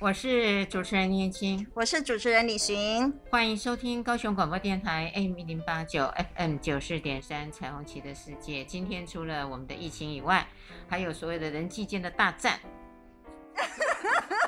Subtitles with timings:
[0.00, 8.64] 我是主持人燕青，我是主持人李寻，欢迎收听高雄广播电台 AM 一零八九 FM 九四点三彩虹旗的世界。
[8.64, 10.48] 今天除了我们的疫情以外，
[10.88, 12.58] 还有所谓的人际间的大战。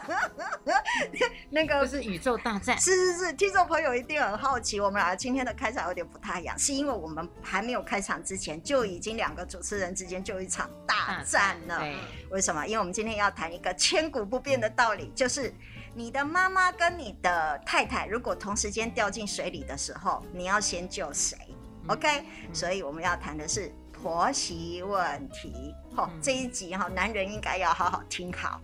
[1.50, 11.78] 那个是宇宙大战，是是是，听众朋友一定很好奇，我们俩今天的开场有点不太一样，是因为我们还没有开场之前，就已经两个主持人之间就一场大战了。
[11.78, 11.96] 对，
[12.30, 12.66] 为什么？
[12.66, 15.54] 因为我们今天要谈一个千古不变的道理，就是
[15.94, 21.36] 你的妈妈跟你的太太如果同时间掉进水里的时候，你要先救谁
[21.88, 25.74] ？OK？、嗯、所以我们要谈的是婆媳问题。
[25.94, 28.60] 好、嗯，这一集哈，男人应该要好好听好。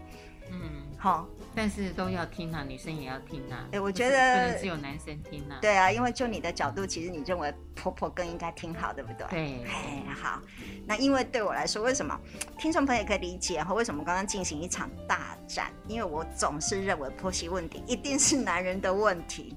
[0.50, 1.26] 嗯，好。
[1.54, 3.66] 但是都要听啊，女生也要听啊。
[3.72, 5.58] 哎，我觉得不能只有男生听啊。
[5.60, 9.26] 对啊，因为就你的角度，其实你认为婆婆更应该听好，对不对？
[9.28, 9.64] 对。
[9.64, 10.40] 哎，好。
[10.86, 12.16] 那因为对我来说，为什么
[12.58, 13.74] 听众朋友也可以理解哈？
[13.74, 15.72] 为什么刚刚进行一场大战？
[15.88, 19.56] 因为我总是认为婆媳问题一定是男人的问题，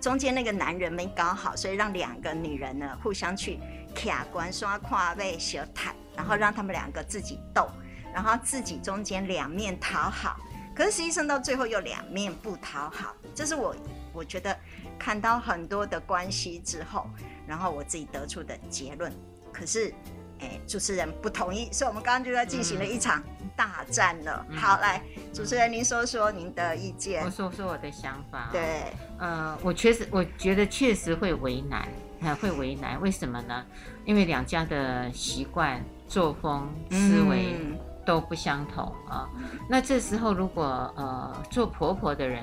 [0.00, 3.58] 中间那个男人没搞好，所以让两个女人呢互相去
[3.94, 7.68] 卡关刷胯背小谈，然后让他们两个自己斗，
[8.14, 10.38] 然后自己中间两面讨好。
[10.74, 13.76] 可是实际上到最后又两面不讨好，这是我
[14.12, 14.56] 我觉得
[14.98, 17.06] 看到很多的关系之后，
[17.46, 19.12] 然后我自己得出的结论。
[19.52, 19.92] 可是，
[20.40, 23.22] 哎，主持人不同意，所以我们刚刚就在进行了一场
[23.54, 24.46] 大战了。
[24.48, 27.22] 嗯、好，来，主持人您说说您的意见。
[27.22, 28.48] 我说说我的想法。
[28.50, 28.84] 对，
[29.18, 31.86] 呃，我确实我觉得确实会为难，
[32.20, 32.98] 还会为难。
[33.00, 33.62] 为什么呢？
[34.06, 37.56] 因为两家的习惯、作风、思维。
[37.60, 39.28] 嗯都不相同啊，
[39.68, 42.42] 那这时候如果呃做婆婆的人，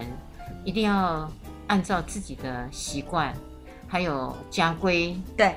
[0.63, 1.29] 一定要
[1.67, 3.33] 按照自己的习惯，
[3.87, 5.53] 还有家规、对。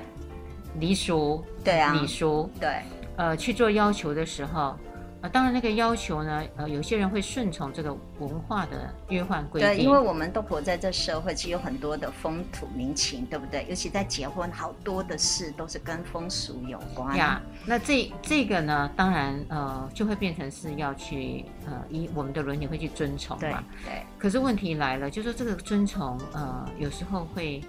[0.79, 1.93] 礼俗、对啊。
[1.93, 2.81] 礼俗，对。
[3.15, 4.75] 呃去做要求的时候。
[5.23, 9.69] 啊，当然那个要求呢，呃，有些人会顺从这个文化的约范规定。
[9.69, 13.65] 对，因为我们都活在这社会，其实有很多的风土民情，对不对？
[13.69, 17.15] 尤其在结婚，好多的事都是跟风俗有关。
[17.15, 23.63] 呀，那这这个呢，当然呃，就会变成是要去呃，以我们的伦理会去遵从嘛。
[23.85, 23.93] 对。
[23.93, 24.03] 对。
[24.19, 27.63] 可是问题来了，就是说这个遵从呃，有时候会。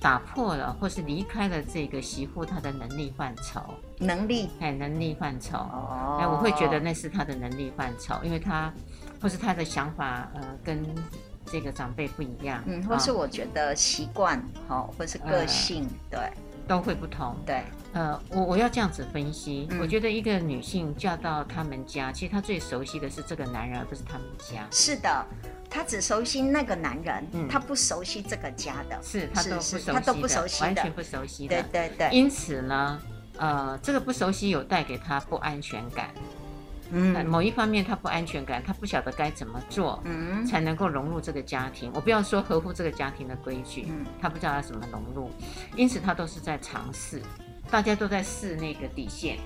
[0.00, 3.60] 打破了，或是离开了这个媳妇她的能力范畴，
[4.00, 4.50] 能力。
[4.60, 5.56] 哎，能力范畴。
[5.58, 8.72] 哦，哎，我会觉得那是他的能力范畴，因为他
[9.20, 10.84] 或是他的想法呃跟
[11.46, 16.30] 这个长辈不一样，嗯，或是我觉得习惯好，或是个性、呃、对。
[16.68, 17.62] 都会不同，对，
[17.94, 25.26] 呃，我我要这样子分析、嗯，我觉得一个女性嫁到他们家，其实她最熟悉的是这个男人，而不是他们家，是的。
[25.70, 32.10] 他只熟悉那个男人，嗯，他不熟悉这个家的，是他都不熟悉的，他都不熟悉的，完全不熟悉的，对对对。
[32.10, 33.00] 因此呢，
[33.38, 36.10] 呃，这个不熟悉有带给他不安全感，
[36.90, 41.90] 嗯，某一方面他不安全感，他不晓得该怎么做，嗯，才能够融入这个家庭。
[41.94, 45.30] 我不要说合乎这个家庭的规矩，嗯，他不知道要怎么融入，
[45.76, 47.22] 因此他都是在尝试，
[47.70, 49.38] 大家都在试那个底线。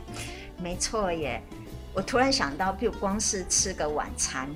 [0.63, 1.43] 没错耶，
[1.93, 4.49] 我突然想到，比如光是吃个晚餐。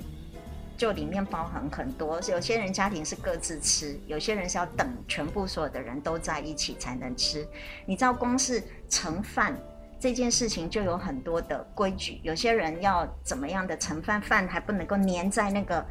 [0.77, 7.45] 就里面包含很多，有些人家庭是各自吃，有些人是要等全部所有的人都在一起才能吃。
[7.85, 9.57] 你知道，光是盛饭
[9.99, 15.85] 这件事情就有很多的规矩，有些人要怎么样的盛饭，饭还不能够粘在那个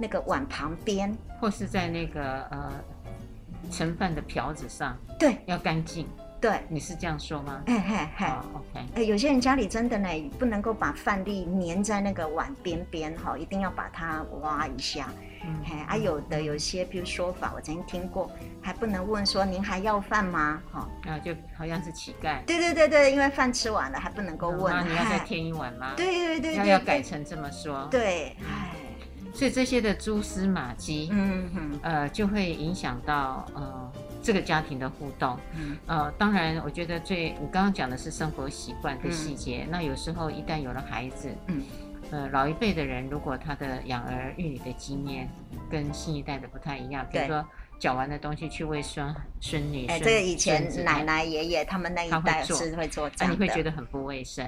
[0.00, 2.72] 那个碗旁边，或是在那个呃
[3.70, 6.08] 盛饭的瓢子上，对，要干净。
[6.42, 7.62] 对，你是这样说吗？
[7.66, 8.86] 哎嘿嘿，OK。
[8.96, 10.08] 哎，有些人家里真的呢，
[10.40, 15.08] 不能够把饭粒粘在那个碗边边哈，一定要把它挖一下。
[15.44, 18.28] 嗯，嘿，啊，有的有些，比如说法，我曾经听过，
[18.60, 20.60] 还不能问说您还要饭吗？
[20.72, 22.44] 哈，啊，就好像是乞丐。
[22.44, 24.74] 对对对对，因为饭吃完了，还不能够问。
[24.74, 25.92] 那你要再添一碗吗？
[25.96, 27.86] 对对对对，要要改成这么说。
[27.88, 28.74] 对，哎，
[29.32, 33.92] 所以这些的蛛丝马迹，嗯哼，呃，就会影响到呃。
[34.22, 39.68] 这个家庭的互动，嗯，呃，当然，我觉得最你刚刚讲的是生活习惯的细节，嗯。
[39.70, 41.62] 那有时候一旦有了孩子，嗯，
[42.10, 45.28] 呃，老一辈的人如果他的养儿育女的经验
[45.68, 47.44] 跟新一代的不太一样，比如说
[47.80, 54.46] 搅完的东西去喂孙孙女，哎，这个以前奶奶爷爷他们那一代是会做这样的，那你会觉得很不卫生，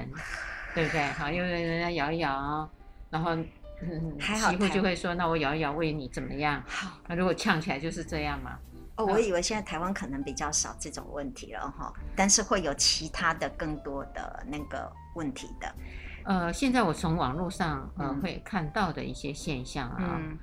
[0.73, 1.05] 对不对？
[1.09, 2.71] 好，因为人家摇一摇，
[3.11, 3.35] 然后
[3.83, 6.63] 嗯，媳妇就会说，那我摇一摇喂你怎么样？
[6.65, 8.57] 好，那如果呛起来就是这样嘛。
[8.97, 15.75] 哦，我以为现在台湾可能比较少这种问题了哈，但是会有其他的更多的那个问题的。
[16.25, 20.39] 呃，现在我从网络上呃、嗯、会看到的一些现象啊，嗯、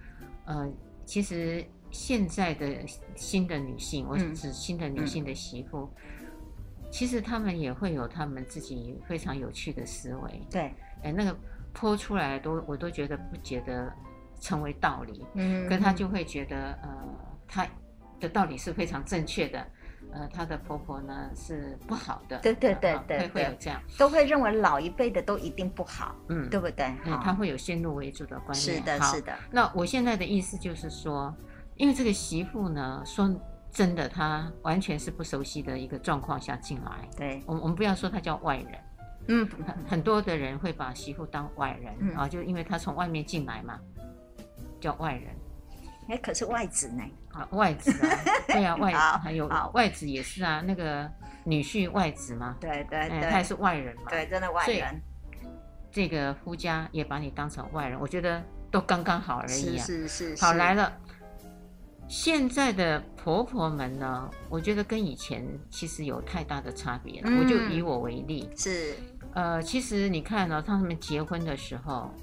[0.45, 0.73] 呃，
[1.05, 5.89] 其实现在的新的女性，我指新的女性的媳妇，
[6.19, 6.27] 嗯、
[6.91, 10.45] 其实她们也会有她们自己非常有趣的思维。
[10.51, 10.73] 对，
[11.03, 11.35] 哎，那个
[11.73, 13.91] 泼出来都我都觉得不觉得
[14.39, 16.89] 成为道理，嗯，可她就会觉得呃，
[17.47, 17.65] 她
[18.21, 19.67] 的道理是非常正确的。
[20.13, 26.93] 呃，她的婆婆呢是不好的，对对对对，会会有这样，都会认为老一辈的都一定不好，嗯，对不对？
[27.05, 28.77] 嗯，他会有先入为主的观念。
[28.77, 29.33] 是的，是的。
[29.51, 31.33] 那我现在的意思就是说，
[31.77, 33.33] 因为这个媳妇呢，说
[33.71, 37.07] 真的，她完全是不熟悉的一个状况下进来。
[37.15, 38.67] 对，我们我们不要说她叫外人，
[39.27, 43.79] 嗯，很很多的人会把媳妇当外人啊，就因为她从外面进来嘛，
[44.81, 45.33] 叫外人。
[46.11, 47.03] 哎，可是外子呢？
[47.31, 51.09] 啊，外子啊，对啊， 外还有外子也是啊，那个
[51.45, 55.01] 女婿外子嘛，对对对，他也是外人嘛，对，真的外人。
[55.89, 59.85] 这个夫家也把你当成外人，我觉得都刚刚好而已啊。
[59.85, 60.43] 是是是。
[60.43, 60.91] 好来了，
[62.09, 67.31] 现在的婆婆们呢，我觉得跟以前其实有太大的差别了。
[67.39, 68.95] 我就以我为例，是，
[69.33, 72.13] 呃，其实你看呢，他们结婚的时候。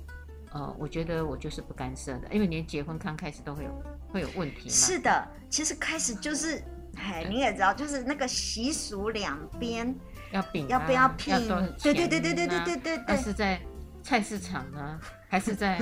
[0.59, 3.71] 呃，我觉得我就是不干涉的，因为连结婚刚开始都会有
[4.09, 4.75] 会有问题嘛。
[4.75, 6.61] 是的，其实开始就是，
[6.97, 9.95] 哎，你也知道，就是那个习俗两边
[10.33, 11.33] 要饼，要不要聘？
[11.81, 12.99] 对对对对对对对对。
[13.07, 13.61] 对是在
[14.03, 15.81] 菜市场呢，还是在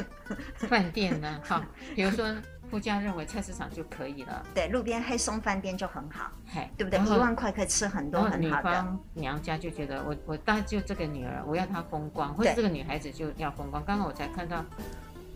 [0.56, 1.40] 饭店呢？
[1.42, 2.26] 哈， 比如说。
[2.70, 6.98] 夫家认为菜市场就可以了，对，路边黑松饭店就很好，嘿，对不对？
[6.98, 8.38] 一万块可以吃很多很好的。
[8.38, 13.84] 女方娘家就觉得我我大概就这个女儿，我要她风光，或者这个女孩子就要风光。
[13.84, 14.64] 刚刚我才看到，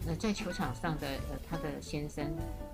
[0.07, 2.25] 呃，在球场上的呃她的先生，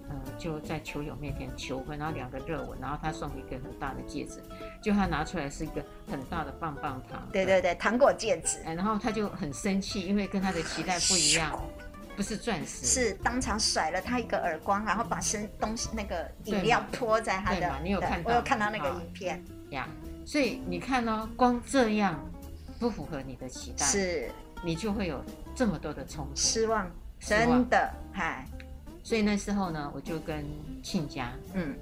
[0.08, 4.40] 呃就在球友面前求婚，然后两个热吻，然后他送一个很大的戒指，
[4.80, 11.60] 就他拿出来是一个很大的棒棒糖，对对对，糖果戒指，然后他就很生气，因为跟他的期待不一样。
[12.16, 17.78] 不是钻石，是当场甩了他一个耳光，然后把身东西那个饮料泼在他的。
[17.82, 18.30] 你有看到？
[18.30, 19.86] 我有看到那个影片呀。
[20.24, 22.18] 所以你看哦，光这样
[22.80, 24.30] 不符合你的期待，是，
[24.64, 25.22] 你就会有
[25.54, 26.90] 这么多的冲突、失望，
[27.20, 28.44] 真的，嗨。
[29.04, 30.44] 所以那时候呢，我就跟
[30.82, 31.76] 亲家，嗯。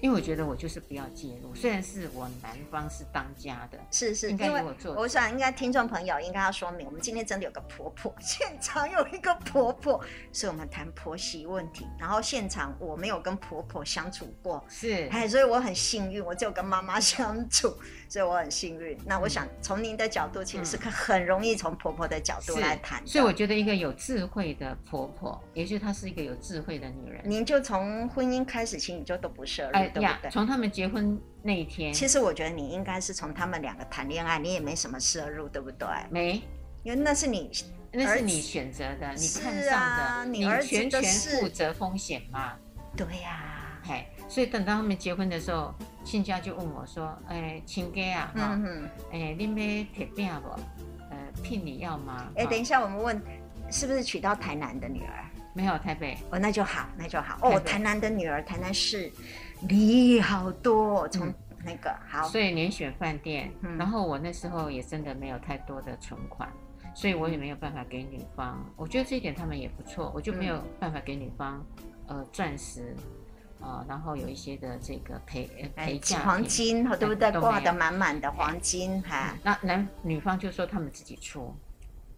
[0.00, 4.94] 因为我觉得我就是不要介入，虽然是我男方是当家的，是是，应该由我做。
[4.94, 10.02] 我想应该听众朋友应该要说明，我们今天真的有个婆婆， 现场有一个婆婆，
[10.32, 11.86] 所以我们谈婆媳问题。
[11.98, 17.74] 然后现场我没有跟婆婆相处过，是，哎，所以我很幸运，我只有跟妈妈相处，
[18.10, 18.98] 所以我很幸运。
[19.06, 23.00] 那我想从您的角度，其实是很容易从婆婆的角度来谈。
[23.06, 27.22] 所以我觉得一个有智慧的婆婆，也就她是一个有智慧的女人。
[27.24, 29.72] 您就从婚姻开始，其实你就都不涉入。
[29.72, 30.30] 对不对？
[30.30, 35.86] 从他们结婚那一天，其实我觉得你应该是从他们两个谈恋爱，你也没什么涉入，对不对？
[36.10, 36.42] 没，
[36.82, 37.48] 因为那是你，
[37.92, 42.54] 那是你选择的，你看上的，你全权负责风险嘛。
[42.96, 45.74] 对呀，嘿，所以等到他们结婚的时候，
[46.04, 48.60] 亲家就问我说：“哎，亲家啊，哈，
[49.12, 49.56] 哎，你们
[49.92, 50.48] 铁饼不？
[51.10, 53.20] 呃，聘礼要吗？”哎，等一下，我们问，
[53.72, 55.24] 是不是娶到台南的女儿？
[55.52, 56.16] 没有，台北。
[56.30, 57.38] 哦，那就好，那就好。
[57.42, 59.10] 哦，台南的女儿，台南市。
[59.68, 61.26] 礼好多，从
[61.64, 66.48] 那个、嗯、好，所以连选饭店，嗯、然后我那时候也真的没有太多的存款，
[66.94, 68.58] 所以我也没有办法给女方。
[68.64, 71.62] 嗯、我觉得这一点他们也不错，我就没有办法给女方，
[72.06, 72.96] 呃，钻石，
[73.60, 75.46] 呃，然后有一些的这个陪
[75.76, 77.30] 陪嫁黄金，对不对？
[77.40, 79.34] 挂的满满的黄金哈。
[79.42, 81.54] 那男女方就说他们自己出，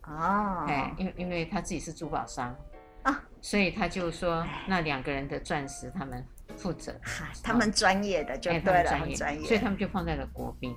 [0.05, 2.55] 哦，哎，因为因为他自己是珠宝商
[3.03, 6.25] 啊，所以他就说那两个人的钻石他们。
[6.55, 6.95] 负责，
[7.43, 8.85] 他们专业的就对了，
[9.17, 10.77] 专业，所以他们就放在了国宾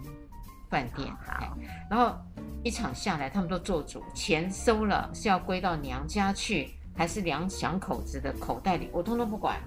[0.69, 1.13] 饭店。
[1.17, 1.57] 好，
[1.89, 2.17] 然后
[2.63, 9.59] 一场下来，他们都做主，钱收了是要归到娘家去，还是两两口子的口袋里，我通通不管。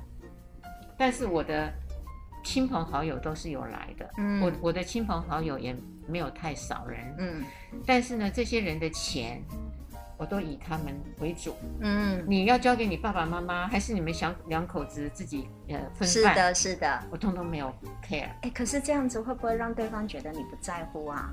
[0.99, 1.73] 但是我的
[2.45, 5.75] 亲朋好友都是有来的，嗯，我我的亲朋好友也
[6.07, 7.45] 没有太少人，嗯，
[7.87, 9.43] 但是呢，这些人的钱。
[10.21, 10.87] 我都以他们
[11.21, 16.09] 为主，嗯，你要交给你爸爸妈妈，还是你们小两口子自己呃分饭？
[16.09, 18.29] 是的，是的，我通通没有 care。
[18.43, 21.33] 哎，可是这样子会不会让对方觉得你不在乎啊？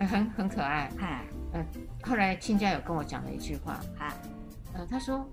[0.00, 1.62] 很很可爱，嗨，嗯，
[2.02, 4.14] 后来亲家有跟我讲了一句话，哈，
[4.72, 5.28] 嗯，他说，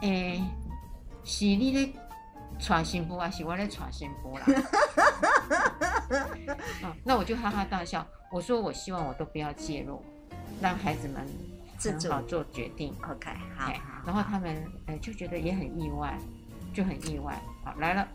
[0.00, 0.40] 哎，
[1.26, 1.92] 是你的
[2.58, 4.44] 传新妇还是我的传新妇啦？
[6.82, 10.02] 嗯， 那我就哈哈大笑，我说我希望我都不要介入。
[10.58, 11.26] 让孩子们
[11.76, 12.96] 自主做决定。
[13.02, 13.28] OK，
[13.58, 13.70] 好。
[14.06, 16.16] 然后他们呃就觉得也很意外，
[16.72, 17.38] 就很意外。
[17.62, 18.08] 好，来了。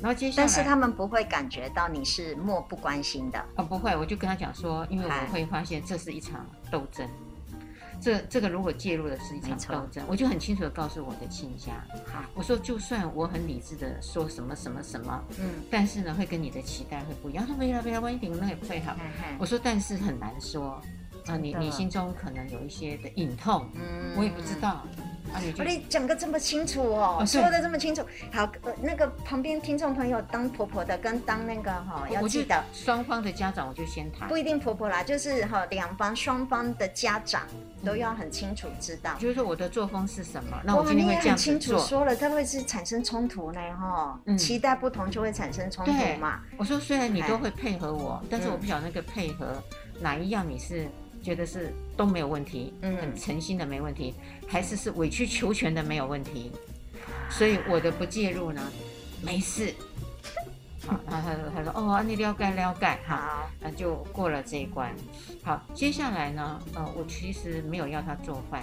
[0.00, 3.44] 然后接下来，但是他们不会感觉到你是漠不关心的。
[3.56, 3.94] 哦，不会。
[3.94, 7.06] 我就跟他讲说，因为我会发现这是一场斗争。
[8.00, 11.72] 这这个如果介入的是一场斗争，我就很清楚的告诉我的亲家。
[12.06, 17.44] 好，我说就算我很理智的说什么什么什么，嗯，但是呢会跟你的期待会不一样。
[17.46, 18.94] 他说没了没了，万一顶那也不会好。
[19.38, 20.80] 我说但是很难说。
[21.26, 24.84] 啊，你你心中可能有一些的隐痛，嗯，我也不知道，
[25.56, 28.04] 我你讲个这么清楚哦，哦说的这么清楚。
[28.30, 28.46] 好，
[28.82, 34.28] 那个旁边听众朋友当婆婆的跟当那个哈，要记得双方的家长，我就先谈。
[34.28, 37.46] 不一定婆婆啦，就是哈两方双方的家长
[37.84, 39.14] 都要很清楚知道。
[39.18, 40.58] 就是说我的作风是什么？
[40.64, 44.18] 那我今天会这样清楚说了，它会是产生冲突呢哈。
[44.24, 44.36] 嗯。
[44.38, 46.40] 期待不同就会产生冲突嘛。
[46.56, 49.62] 我说虽然你都会配合我，但是我不晓得那个配合
[50.00, 50.88] 哪一样你是。
[51.22, 54.14] 觉得是都没有问题，嗯，很诚心的没问题，
[54.46, 56.52] 还是是委曲求全的没有问题，
[57.30, 58.60] 所以我的不介入呢，
[59.22, 59.72] 没事。
[60.86, 64.94] 好，然后他说他说哦，你了解了解，哈，那就过了这一关。
[65.44, 68.62] 好，接下来呢，呃，我其实没有要他做饭。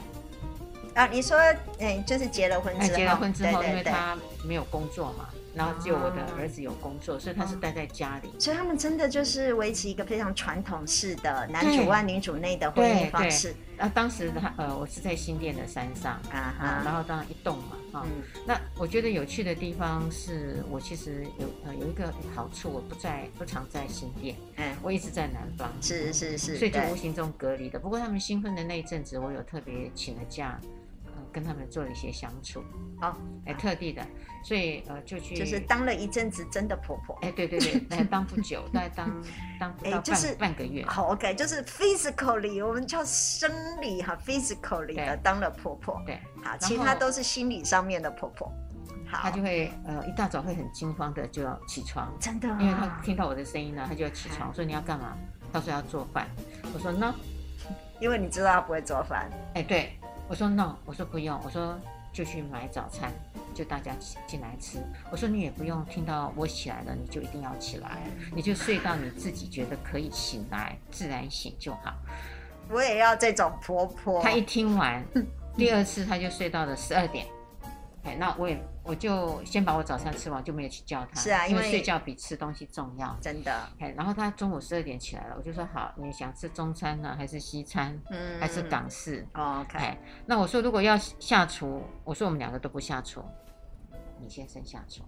[0.95, 1.37] 啊，你说，
[1.79, 5.29] 哎，就是结了婚之后，结了婚之后，因为他没有工作嘛。
[5.53, 8.33] 然后只有我的儿子有工作，所以他是待在家里。
[8.39, 13.53] 所以他们真的就是维持一个非常传统式的男主外女主内的婚姻方式。
[13.77, 18.05] 啊，当时他呃，我是在新店的山上啊，然后当然一栋嘛，哈。
[18.45, 27.79] 那我觉得有趣的地方是我其实有呃有一个好处，我不在不常在新店，嗯，我一直在南方，是是是，所以就无形中隔离的。
[27.79, 30.59] 不过他们新婚的那一阵子，我有特别请了假。
[31.33, 32.61] 跟他们做了一些相处，
[32.99, 34.05] 好，哎，特地的，
[34.43, 39.23] 所以呃，就去就是当了一阵子真的婆婆，哎，对对对，哎，当不久，大概当
[39.57, 48.51] 当不到半就是半个月，好，OK，就是 physically，我们叫生理哈，physically 的当了婆婆，对，好，其他都是心理上面的婆婆，
[49.07, 55.17] 好，她就会呃一大早会很惊慌的就要起床，真的，因为她听到我的声音呢，她就要起床，说你要干嘛？
[55.53, 56.27] 她说要做饭，
[56.73, 57.13] 我说 no，
[57.99, 59.97] 因为你知道她不会做饭，哎，对。
[60.27, 61.77] 我说 no，我说不用，我说
[62.13, 63.11] 就去买早餐，
[63.53, 63.91] 就大家
[64.25, 64.81] 进来吃。
[65.11, 67.97] 我说你也不用听到我起来了，你就一定要起来，
[68.33, 71.93] 你就睡到你自己觉得可以醒来，自然醒就好。
[72.69, 74.23] 我也要这种婆婆。
[74.23, 75.03] 她一听完，
[75.55, 77.25] 第二次他就睡到了十二点。
[78.03, 81.21] 哎，那我也我就先把我早餐吃完，就没有去叫他。
[81.21, 83.15] 是啊，因为，睡觉比吃东西重要。
[83.21, 83.53] 真的。
[83.79, 87.95] 哎，然后他中午十二点起来了，我就说好，你想吃中餐呢，还是西餐？
[88.09, 89.23] 嗯，还是港式？
[89.35, 89.77] 哦，OK。
[89.77, 93.23] 哎，那我说如果要下厨，我说我们两个都不下厨，
[94.19, 95.03] 你先生下厨。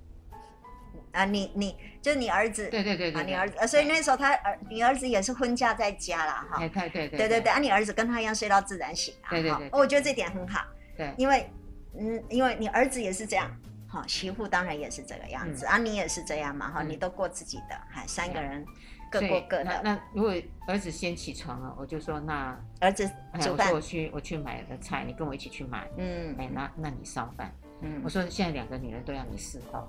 [1.13, 2.67] 啊，你你就是你儿子。
[2.69, 3.21] 对对对对。
[3.21, 6.59] 啊，你儿子，所以那时候他儿，你儿子也是婚嫁在家啦，哈。
[6.59, 7.17] 对对对对。
[7.17, 9.29] 对对对，啊，你儿子跟他一样睡到自然醒啊。
[9.29, 9.69] 对对对。
[9.71, 10.65] 我觉得这点很好。
[10.97, 11.13] 对。
[11.17, 11.49] 因为。
[11.95, 13.47] 嗯，因为你儿子也是这样，
[13.87, 18.65] 好，媳妇当然也是这个样子，啊，你也是这样嘛，哈，你都过自己的，还三个人
[19.11, 19.79] 各过各的。
[19.83, 20.33] 那如果
[20.65, 23.07] 儿子先起床了，我就说那儿子
[23.39, 25.87] 煮饭，我去我去买了菜，你跟我一起去买。
[25.95, 27.53] 嗯，哎，那那你烧饭。
[27.83, 29.87] 嗯，我说现在两个女人都要你伺候。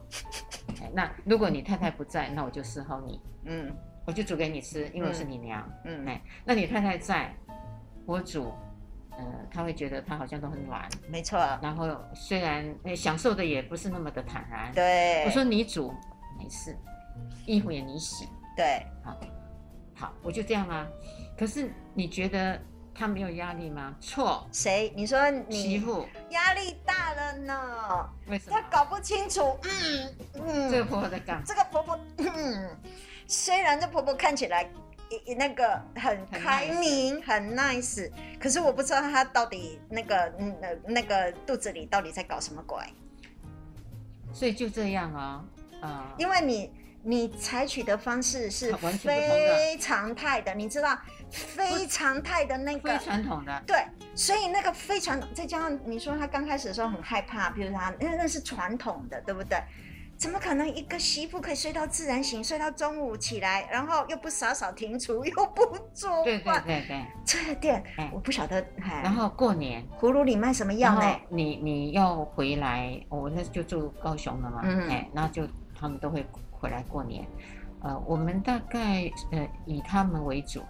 [0.83, 3.21] 哎，那如果你太太不在，那我就伺候你。
[3.45, 3.73] 嗯，
[4.05, 5.67] 我就煮给你吃，因为我是你娘。
[5.85, 7.35] 嗯，哎，那你太太在，
[8.05, 8.53] 我煮。
[9.17, 11.39] 呃，他会觉得他好像都很软，没错。
[11.63, 14.73] 然后虽然享受的也不是那么的坦然。
[14.73, 15.25] 对。
[15.25, 15.95] 我说你煮
[16.37, 16.77] 没事，
[17.47, 18.29] 衣服也你洗。
[18.57, 18.85] 对。
[19.05, 19.21] 好，
[19.95, 20.85] 好，我就这样啊。
[21.39, 22.61] 可是你觉得
[22.95, 23.95] 他没有压力吗？
[24.01, 24.47] 错。
[24.53, 24.93] 谁？
[24.95, 28.09] 你说你媳妇压力大了呢？
[28.29, 28.57] 为什么？
[28.57, 29.59] 他搞不清楚。
[29.65, 30.71] 嗯嗯。
[30.71, 31.43] 这个婆婆在干？
[31.45, 32.71] 这个婆婆，嗯，
[33.27, 34.69] 虽然这婆婆看起来。
[35.37, 38.11] 那个很开明，很 nice，
[38.41, 40.57] 可是我不知道她到底那个嗯
[40.89, 42.83] 那个肚子里到底在搞什么鬼，
[44.33, 45.45] 所以就这样啊、
[45.81, 46.73] 哦，啊、呃，因为你
[47.03, 50.99] 你采取的方式是非常态的，你知道
[51.35, 53.77] 非常态的那个非传统的，对，
[54.15, 59.59] 所以那个非传统，再加上你说他刚开始的时候很害怕，比如他因为那是传统的，对不对？
[60.17, 66.25] 怎么可能一个媳妇可以睡到自然醒，睡到中午起来，然后又不扫扫庭除，又不做饭？
[66.25, 68.65] 对对对对，这个店我不晓得。
[69.03, 71.21] 然后过年，葫芦里卖什么药呢？
[71.29, 74.61] 你你要回来，我那就住高雄了嘛。
[74.63, 77.27] 嗯，哎，然后就他们都会回来过年。
[77.83, 80.63] 呃，我们大概呃以他们为主。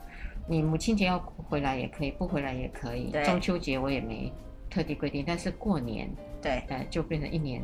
[0.46, 3.10] 你母亲节要回来也可以，不回来也可以。
[3.24, 4.32] 中秋节我也没
[4.70, 6.10] 特地规定，但是过年
[6.42, 7.62] 对，呃，就变成一年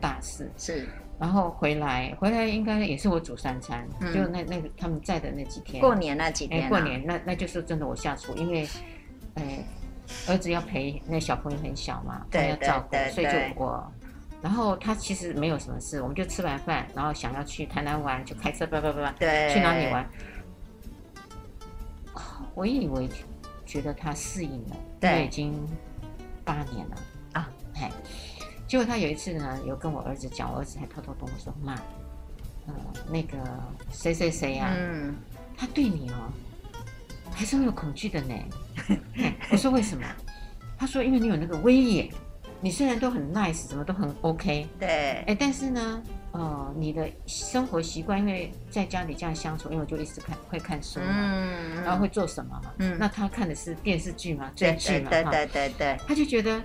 [0.00, 0.88] 大事是。
[1.20, 8.66] 然后回来，回来应该也是我煮三餐，嗯、就那那个他们在的那几天，过年那几天、啊，过年那那就是真的我下厨，因为，
[9.34, 9.64] 哎，
[10.26, 13.92] 儿子要陪那小朋友很小嘛，他要照顾，所以就我。
[14.42, 20.04] 然后他其实没有什么事，我们就吃完饭，然后想要去台南玩，就开车叭叭叭叭，对，去哪里玩？
[22.54, 23.08] 我以为
[23.66, 25.52] 觉得他适应了，对，已经
[26.44, 26.96] 八年了
[27.32, 27.88] 啊，嘿。
[28.66, 31.74] 结果他有一次呢，有跟我儿子讲，我儿子还偷偷跟我说：“妈，
[32.66, 32.74] 呃，
[33.10, 33.36] 那个
[33.92, 35.14] 谁谁谁呀，嗯，
[35.56, 36.32] 他对你哦，
[37.30, 38.34] 还是会有恐惧的呢。
[39.52, 40.04] ”我说：“为什么？”
[40.78, 42.08] 他说：“因为你有那个威严，
[42.60, 44.88] 你虽然都很 nice，什么都很 OK，对，
[45.26, 46.02] 哎，但是呢，
[46.34, 56.60] 呃，你的生活习惯，因为在家里这样相处，因为我就一直看会看书嘛，嗯，然后会做什么嘛，嗯，那他看的是电视剧嘛，追剧嘛，对对对对，他就觉得，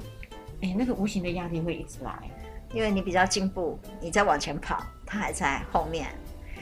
[0.61, 2.31] 哎，那个无形的压力会一直来，
[2.73, 6.07] 因为你比较进步，你在往前跑，他还在后面，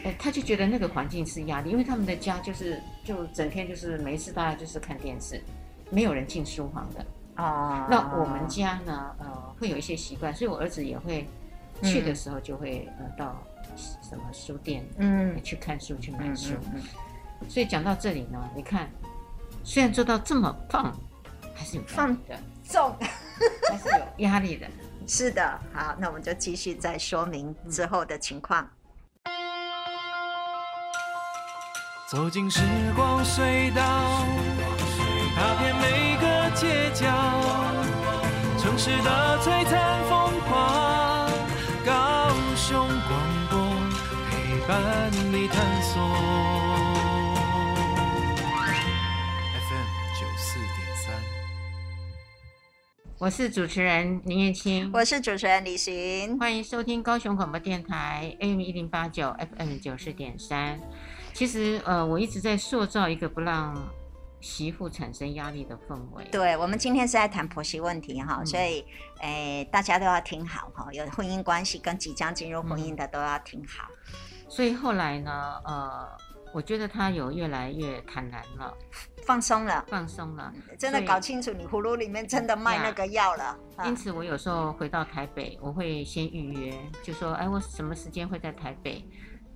[0.04, 5.42] 哎，他就觉得那个环境是压力，因为他们的家就是就整天就是没事，大家就是看电视，
[5.90, 7.06] 没有人进书房的。
[7.38, 9.16] 哦，那我们家呢？
[9.20, 11.26] 呃，会有一些习惯，所以我儿子也会
[11.84, 13.42] 去的时候就会呃到
[13.76, 16.54] 什么书店嗯去看书去买书。
[17.48, 18.90] 所以讲到这里呢，你看，
[19.64, 20.92] 虽然做到这么棒，
[21.56, 22.96] 还是有放的重，
[23.70, 24.68] 还是有压力的。
[25.08, 28.70] 是的，好，那我们就继续再说明之后的情况。
[32.10, 32.62] 走进时
[32.96, 33.82] 光隧道，
[35.36, 36.38] 踏遍每个。
[36.58, 37.06] 街角，
[38.58, 40.27] 城市的璀璨风
[44.68, 46.02] 伴你探索。
[49.54, 49.88] FM
[50.20, 51.16] 九四点三，
[53.18, 60.78] 我是主持人林燕青，我是主持人李寻，欢迎收听高雄广播电台 AM 一零八九 FM 九四点三。
[61.34, 63.74] 其实，呃，我一直在塑造一个不让。
[64.40, 66.24] 媳妇产生压力的氛围。
[66.32, 68.86] 对，我们今天是在谈婆媳问题哈，嗯、所以
[69.20, 70.88] 诶、欸，大家都要听好哈。
[70.94, 73.88] 有婚姻关系跟即将进入婚姻的都要听好。
[74.58, 75.32] 所以后来呢，
[75.66, 76.08] 呃，
[76.52, 78.74] 我觉得他有越来越坦然了，
[79.24, 83.56] 放松了，放松了，真的搞清楚你葫芦里面真的卖那个药了。
[83.86, 86.74] 因此，我有时候回到台北，我会先预约，
[87.04, 89.08] 就说，哎，我什么时间会在台北？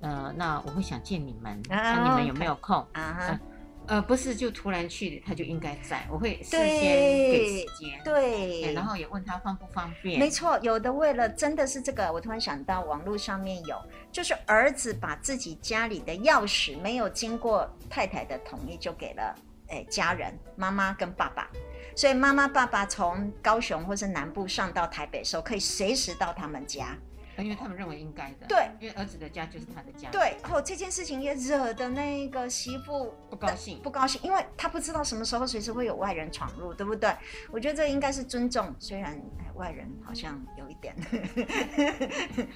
[0.01, 3.39] 呃，那我会想见你们，看、啊、你们有没有空啊？
[3.87, 6.07] 呃呃，不是，就突然去，他就应该在。
[6.09, 10.19] 我会事先给时间，对，对，然后也问他方不方便。
[10.19, 13.75] 没错，有的为了真的是这个，我突然想到网络上面有，
[14.11, 19.35] 就是儿子把自己家里的钥匙没有经过太太的同意就给了
[19.67, 21.49] 诶家人，妈妈跟爸爸，
[21.95, 26.97] 所以妈妈爸爸从高雄或是南部上到台北的时候，可以随时到他们家。
[27.37, 30.09] 因为他们认为应该的，对，因为儿子的家就是他的家。
[30.11, 37.09] 对，哦，这件事情也惹得那个媳妇不高兴，不高兴，因为他不知道什么时候随时会有外人闯入，对不对？
[37.51, 39.19] 我觉得这应该是尊重，虽然
[39.55, 40.95] 外人好像有一点。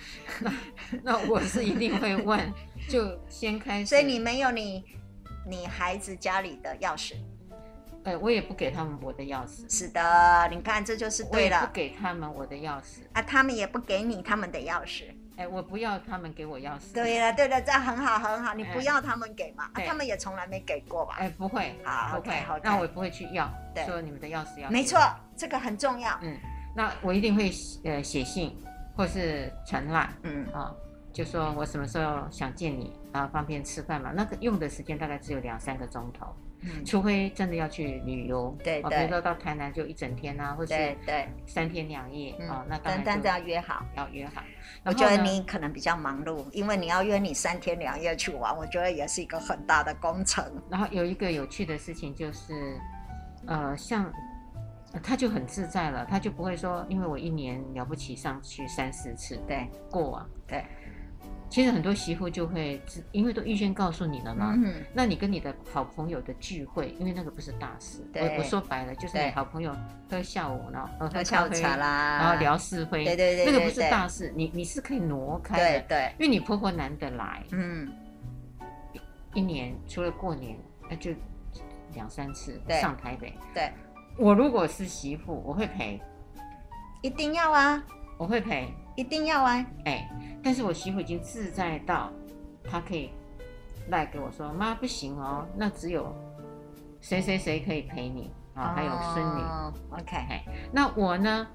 [0.41, 0.53] 那
[1.03, 2.53] 那我是一定会问，
[2.89, 3.85] 就先开始。
[3.89, 4.83] 所以你没有你
[5.47, 7.15] 你孩子家里的钥匙。
[8.05, 9.69] 哎，我也不给他们我的钥匙。
[9.69, 11.57] 是的，你看这就是对了。
[11.57, 15.05] 我也不给他们我的钥匙啊，他们也不给你他们的钥匙。
[15.37, 16.93] 哎，我不要他们给我钥匙。
[16.93, 18.53] 对了，对了，这样很好，很好。
[18.53, 19.69] 你不要他们给嘛？
[19.73, 21.15] 他们也从来没给过吧？
[21.17, 23.51] 哎，不会，好，不会，好，那我也不会去要。
[23.85, 24.69] 说你们的钥匙要。
[24.69, 24.99] 没错，
[25.35, 26.17] 这个很重要。
[26.21, 26.37] 嗯，
[26.75, 27.51] 那我一定会
[27.83, 28.55] 呃写信
[28.95, 30.09] 或是传来。
[30.21, 30.71] 嗯啊，
[31.11, 34.11] 就说我什么时候想见你，然后方便吃饭嘛？
[34.15, 36.27] 那个用的时间大概只有两三个钟头。
[36.85, 44.41] 除非真的要去旅游，对，比如说到台南就一整天啊，或者是对三天两夜啊，那当然都要约好，要约好。
[44.83, 50.45] 我觉得你可能比较忙碌，因为你要约你三天两夜去玩，我觉得也是一个很大的工程。
[50.69, 52.79] 然后有一个有趣的事情就是，
[53.47, 54.11] 呃，像
[55.03, 60.63] 他就很自在了，他就不会说，因为我一年了不起上去三四次，对，过往，对。
[61.49, 62.81] 其实很多媳妇就会，
[63.11, 64.53] 因为都预先告诉你了嘛。
[64.57, 64.83] 嗯。
[64.93, 67.99] 那你跟你的好朋友的聚会，因为那个不是大事。
[68.11, 68.35] 对。
[68.35, 69.73] 我我说白了，就是你好朋友
[70.09, 73.05] 喝下午，然后喝下午茶啦，然后聊是非。
[73.05, 73.45] 对对对。
[73.45, 75.79] 那个不是大事，你你是可以挪开的。
[75.81, 76.13] 对对。
[76.19, 77.43] 因为你婆婆难得来。
[77.51, 77.89] 嗯。
[79.33, 80.57] 一年除了过年，
[80.89, 81.11] 那就
[81.93, 83.33] 两三次上台北。
[83.53, 83.71] 对。
[84.17, 86.01] 我如果是媳妇，我会陪。
[87.01, 87.83] 一定要啊！
[88.17, 88.73] 我会陪。
[88.95, 89.65] 一定要啊！
[89.85, 90.09] 哎。
[90.43, 92.11] 但是我媳妇已经自在到，
[92.63, 93.09] 她可以
[93.89, 96.15] 赖给我说：“妈不行哦，那只有
[97.01, 99.41] 谁谁谁可以陪你啊，还有孙女。
[99.89, 101.47] ”OK，那我呢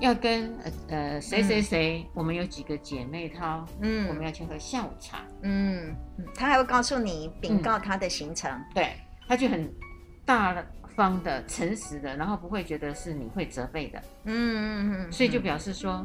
[0.00, 5.94] 要跟呃呃谁谁谁，我们有几个姐妹她，嗯，我们要去喝下午茶，嗯，
[6.34, 8.94] 她还会告诉你禀告她的行程，对，
[9.28, 9.70] 她就很
[10.24, 10.54] 大
[10.98, 16.04] 方的、诚实的，然后不会觉得是你会责备的，嗯嗯嗯，所以就表示说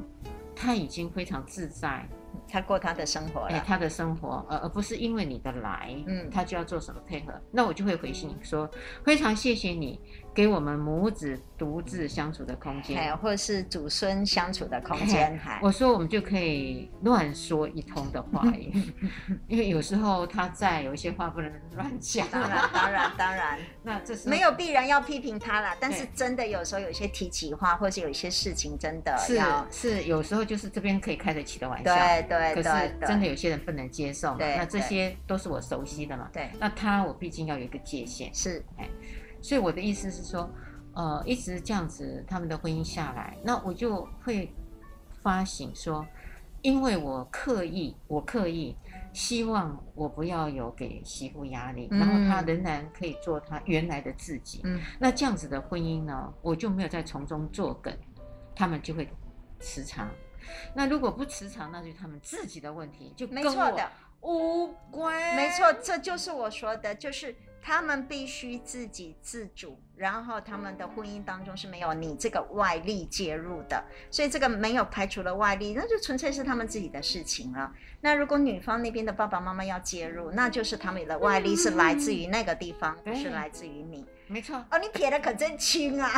[0.55, 2.07] 他已经非常自在。
[2.47, 8.69] 他过他的生活，哎，他的生活，而而不是因为你的来，嗯，他就要做什么配合，那我就会回信说，
[9.03, 9.99] 非常谢谢你
[10.33, 15.39] 给我们母子独自相处的空间，或者是祖孙相处的空间。
[15.61, 18.73] 我说我们就可以乱说一通的话语，
[19.47, 22.27] 因为有时候他在，有一些话不能乱讲。
[22.29, 23.59] 当然，当然，当然。
[23.83, 32.63] 那这是没有必然要批评他啦，但是真的有时候有一些提起话，或是有一些事情真的是是有时候就是这边可以开得起的玩笑，对对对。
[32.63, 36.29] 可是真的有些人不能接受嘛，那这些都是我熟悉的嘛。
[36.33, 36.49] 对。
[36.59, 38.33] 那他我毕竟要有一个界限。
[38.33, 38.89] 是，哎。
[39.43, 40.49] 所以我的意思是说，
[40.93, 44.53] 呃，一直这样子，他们的婚姻下来，那我就会
[45.21, 46.07] 发醒说，
[46.61, 48.73] 因为我刻意，我刻意
[49.11, 54.61] 希望我不要有给媳妇压力，嗯、然后她仍然可以做她原来的自己。
[54.63, 57.93] 嗯，那这样子的婚姻呢，我就没有在从中作梗，
[58.55, 59.09] 他们就会
[59.59, 60.09] 磁场。
[60.73, 63.89] 那如果不磁场，那就是他们自己的问题，就跟我没错的
[64.21, 65.35] 无关。
[65.35, 67.35] 没错，这就是我说的，就是。
[67.65, 77.73] 他们必须自给自足，然后他们的婚姻当中是没有你这个外力介入的，所以这个没有排除了外力，那就纯粹是他们自己的事情了。
[78.01, 84.05] 那如果女方那边的爸爸妈妈要介入，那就是他们的外力是来自于那个地方，不、嗯、是来自于你。
[84.27, 84.57] 没错。
[84.69, 86.09] 哦，你撇的可真轻啊！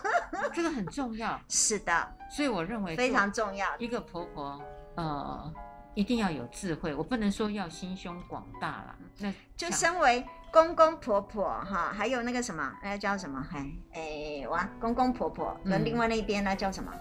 [0.54, 1.38] 这个很重要。
[1.48, 2.16] 是的。
[2.30, 3.68] 所以我认为非常重要。
[3.78, 4.58] 一个婆婆，
[4.94, 5.52] 呃，
[5.94, 6.94] 一定要有智慧。
[6.94, 10.24] 我不能说要心胸广大了，那就身为。
[10.54, 13.44] 公公婆婆哈，还有那个什么，那叫什么？
[13.50, 16.92] 哎哎，哇，公公婆婆，那另外那边那叫什么？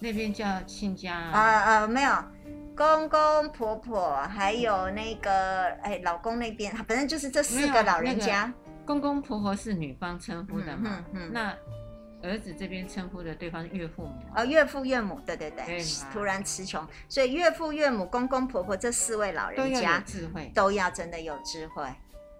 [0.00, 1.30] 那边叫亲家啊。
[1.32, 2.12] 呃呃，没有，
[2.76, 8.52] 公公婆婆还有那个哎，老公那边，反正就是这四个老人家。
[8.84, 11.04] 公公婆婆是女方称呼的嘛？
[11.12, 11.32] 嗯嗯。
[11.32, 11.54] 那
[12.28, 14.12] 儿子这边称呼的对方是岳父母。
[14.34, 15.80] 哦，岳父岳母，对对对。
[16.12, 21.84] 突然词穷，所以岳父岳母、公公婆婆这四位老人家智慧都要真的有智慧。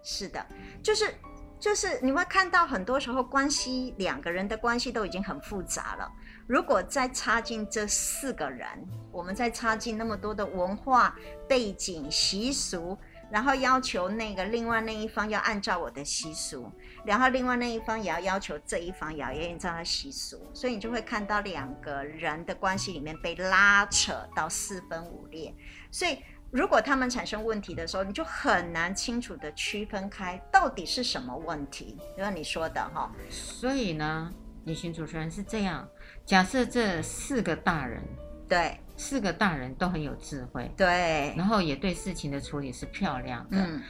[0.01, 0.45] 是的，
[0.81, 1.13] 就是
[1.59, 6.09] 就是你会看到很多时候关系两个人的关系都已经很复杂了，
[6.47, 8.67] 如果再插进这四个人，
[9.11, 11.15] 我们再插进那么多的文化
[11.47, 12.97] 背景习俗，
[13.29, 16.71] 然后要求那个另外那一方要按照我的习俗，
[17.05, 25.53] 然后另外那一方也要要求这一方也要按照他习俗，所以你就会看到两个人的关系里面被拉扯到四分五裂，
[25.91, 26.17] 所以。
[26.51, 31.97] 如果他们产生问题的时候，你就很难清楚的区分开到底是什么问题。
[32.17, 34.31] 就像你说的哈，所以呢，
[34.63, 35.87] 你寻主持人是这样
[36.25, 38.01] 假设：这四个大人，
[38.47, 43.57] 对，四个大人都很有智慧，对，然后也对事情的处理是漂亮的。
[43.57, 43.81] 嗯，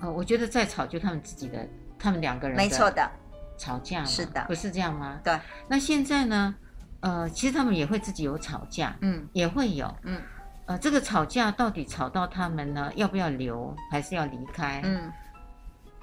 [0.00, 1.68] 呃，我觉得再吵就他们自己的，
[1.98, 3.08] 他们两个人没错的
[3.56, 5.20] 吵架，是的，不是这样吗？
[5.22, 5.38] 对。
[5.68, 6.54] 那现在呢？
[7.02, 10.20] 呃，其实他们也会自己有吵架，嗯，也会有，嗯。
[10.70, 12.92] 呃，这个吵架到底吵到他们呢？
[12.94, 14.80] 要不要留，还是要离开？
[14.84, 15.12] 嗯，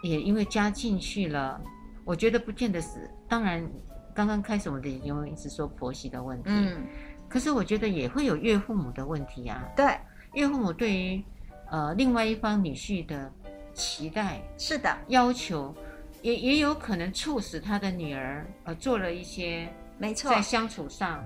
[0.01, 1.57] 也因为加进去了，
[2.03, 3.09] 我觉得不见得是。
[3.29, 3.65] 当然，
[4.13, 6.85] 刚刚开始我们的已经一直说婆媳的问题，嗯，
[7.29, 9.63] 可是我觉得也会有岳父母的问题啊。
[9.73, 9.97] 对，
[10.33, 11.23] 岳父母对于
[11.71, 13.31] 呃另外一方女婿的
[13.73, 15.73] 期待，是的，要求
[16.21, 21.25] 也也有可能促使他的女儿呃做了一些，没错，在相处上。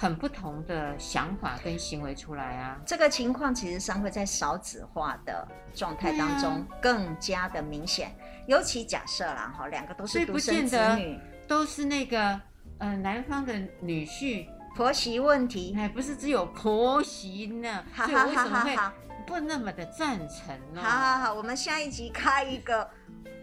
[0.00, 12.40] 很不同的想法跟行为出来啊，这个情况其实上会在少子化的状态当中更加的明显，啊、尤其假设啦哈，两个都是独生子女，都是那个
[12.78, 18.92] 呃男方的女婿，婆媳问题，哎，不是只有婆媳呢，好好好好好，
[19.26, 20.80] 不那么的赞成呢？
[20.80, 22.88] 好好好，我们下一集开一个。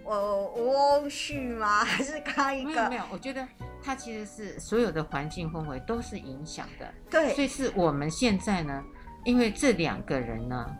[0.05, 1.83] 哦，翁婿吗？
[1.83, 2.69] 还是开一个？
[2.69, 3.45] 没有没有，我觉得
[3.83, 6.93] 它其实是所有的环境氛围都是影响的。
[7.09, 8.83] 对，所以是我们现在呢，
[9.23, 10.77] 因为这两个人呢，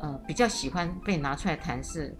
[0.00, 2.16] 呃，比较喜欢被拿出来谈，是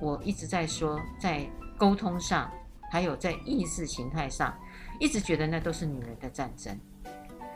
[0.00, 1.44] 我一直在说，在
[1.76, 2.50] 沟通上，
[2.90, 4.56] 还有在意识形态上，
[5.00, 6.78] 一直觉得那都是女人的战争。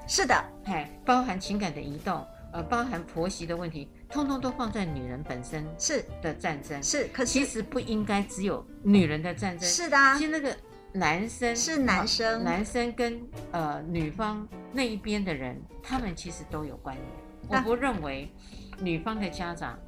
[0.09, 0.35] 是的，
[0.65, 2.27] 哎，包含情感的移动。
[2.53, 9.69] 呃，包含婆媳的问题，通通都放在女人本身是的战争是，可是其实不应该只有女人的战争。
[9.69, 10.57] 是的啊，其实那个
[10.92, 17.07] 男生是男生，男生跟呃女方那一边的人，他们其实都有关联。
[17.49, 18.33] 我不认为
[18.81, 19.79] 女方的家长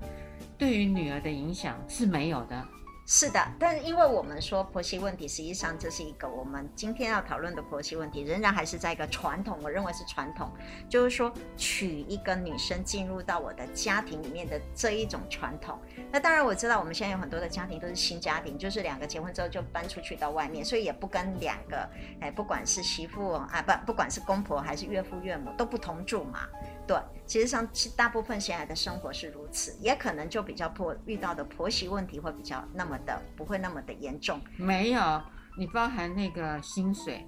[0.56, 2.64] 对于女儿的影响是没有的。
[3.10, 10.52] 是的，但是因为我们说婆媳问题，实际上这是一个我们今天要讨论的婆媳问题，仍然还是在一个传统，我认为是传统，
[10.90, 15.78] 就是说娶一个女生进入到我的家庭里面的这一种传统。
[16.12, 21.88] 那当然我知道我们现在有很多的家庭都是新家庭，就是两个结婚之后就搬出去到外面，所以也不跟两个，
[22.20, 26.40] 哎，不管是媳妇啊，不，不管是公婆还是岳父岳母都不同住嘛。
[26.86, 34.40] 对，其实上其大部分现在的生活是如此，也可能就比较婆遇到的婆媳问题会比较那么的不会那么的严重。
[34.56, 35.22] 没有，
[35.58, 37.24] 你包含那个薪水。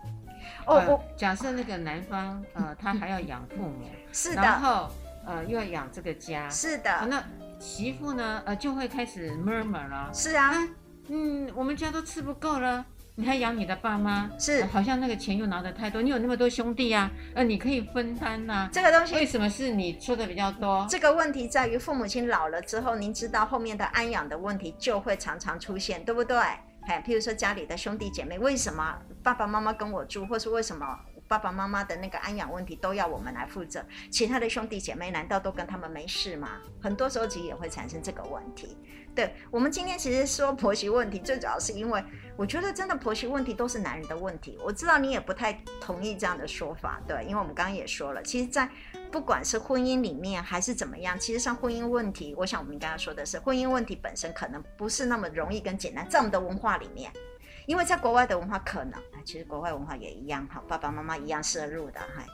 [0.67, 4.89] 哦，呃、我假设那个男方呃， 他还要养父母，是的，然后
[5.27, 6.91] 呃又要养这个家，是的。
[6.91, 7.23] 呃、那
[7.59, 10.11] 媳妇呢，呃就会开始 murmur 了。
[10.15, 10.69] 是啊，啊，
[11.09, 12.87] 嗯，我们家都吃不够了。
[13.21, 16.01] 你还养你的爸妈，是、呃、好像那个钱又拿得太多。
[16.01, 18.71] 你有那么多兄弟啊，呃，你可以分担呐、啊。
[18.73, 20.87] 这个东西为什么是你出的比较多？
[20.89, 26.39] 这个问题在于父母亲老了之后，您知道后面的安养的问题就会常常出现，对不对？
[26.87, 33.85] 哎，譬如说家里的兄弟姐妹，为什么爸爸妈妈跟我住，或是为什么爸爸妈妈的那个安养问题都要我们来负责？
[34.11, 36.53] 其他的兄弟姐妹难道都跟他们没事吗？
[36.81, 38.79] 很多时候其实也会产生这个问题。
[39.15, 42.03] 对，我们今天其实说婆媳问题，最主要是因为
[42.37, 44.57] 我觉得真的婆媳问题都是男人的问题。
[44.65, 48.71] 我知道你也不太同意这样的说法，对，因为我们刚刚也说了，其实，在
[49.11, 57.13] 不管是婚姻里面还是怎么样，其实像婚姻问题，我想我们刚刚说的是婚姻问题本身可能不是那么容易跟简单，在我们的文化里面，
[57.67, 62.25] 因为在国外的文化可能，其实国外文化也一样，哈，爸爸妈妈一样摄入的，嗨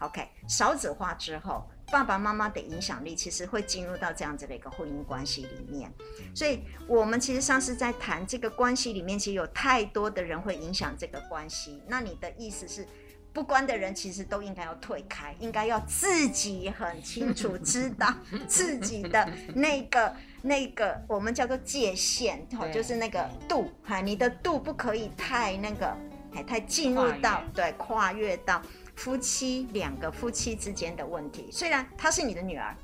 [0.00, 1.66] ，OK，少子化之后。
[1.90, 5.92] 爸爸妈妈的影响力其实会进入到这样子的一个婚姻关系里面，
[6.34, 11.80] 所以我们其实上次在谈这个关系里面，其实有太多的人会影响这个关系。
[11.86, 12.86] 那你的意思是，
[13.32, 18.12] 不关的人其实都应该要退开，应该要自己很清楚知道
[18.48, 22.40] 自己的那个那个我们叫做界限，
[22.72, 25.96] 就是那个度，哈，你的度不可以太那个，
[26.34, 28.60] 还太进入到对跨越到。
[28.96, 32.74] 夫妻两个夫妻之间的问题，虽然他是你的女儿，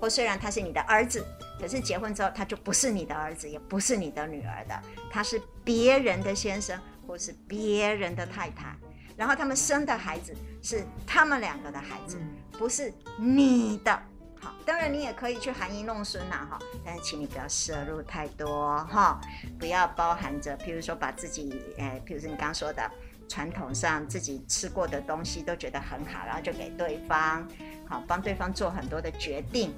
[0.00, 1.24] 或虽然他是你的儿子，
[1.58, 8.76] 可是结婚之后他就不是你的儿子，也不是你的女儿的，他是别人的先生，或是别人的太太，
[9.16, 12.18] 然后他们生的孩子是他们两个的孩子，
[12.58, 14.02] 不是你的。
[14.42, 19.20] 好，当然你也可以去含饴弄孙呐，哈，但是请你不要摄入太多，哈，
[19.58, 22.90] 不要包含着，譬如说把自己，诶，譬如说你刚刚说的。
[23.30, 27.46] 传统上自己吃过的东西都觉得很好，然后就给对方，
[27.86, 29.72] 好帮对方做很多的决定。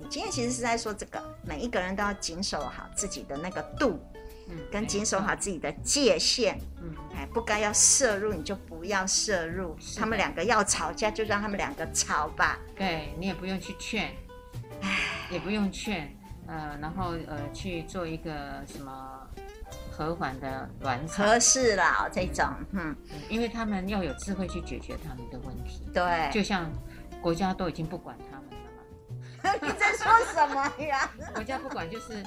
[0.00, 4.00] 你今天其实是在说这个，每一个人都要谨守好自己的那个度，
[4.48, 14.10] 嗯，跟谨守好自己的界限，嗯，哎，不该要摄入你就不要摄入，他们两个要吵架就让他们两个吵吧，对，你也不用去劝，
[14.80, 14.98] 唉，
[15.30, 19.25] 也不用劝，呃，然后呃去做一个什么。
[19.96, 22.94] 和缓的暖场合适啦，这种，嗯，
[23.30, 25.88] 因为他们要有智慧去解决他们的问题。
[25.94, 26.70] 对，就像
[27.22, 29.54] 国家都已经不管他们了嘛。
[29.62, 31.10] 你在说什么呀？
[31.34, 32.22] 国家不管，就是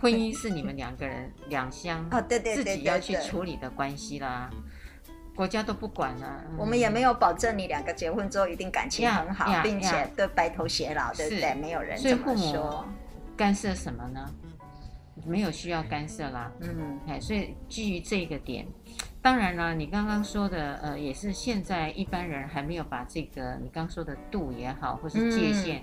[0.00, 4.48] 婚姻是你们两个人两相哦，对对对，自己要去处理的关系啦。
[5.36, 11.54] 国家都不管了，我们也没有保证你两个结婚之后一定感情很好，并且对白头偕老，对不对？
[11.54, 12.86] 没有人这么说。
[13.36, 14.26] 干涉什么呢？
[15.26, 18.66] 没有需要干涉啦，嗯，哎，所以基于这个点，
[19.20, 25.78] 当然了，你刚刚说的，呃，也是现在一般人还没有把这个你刚说的度也好，或是界限，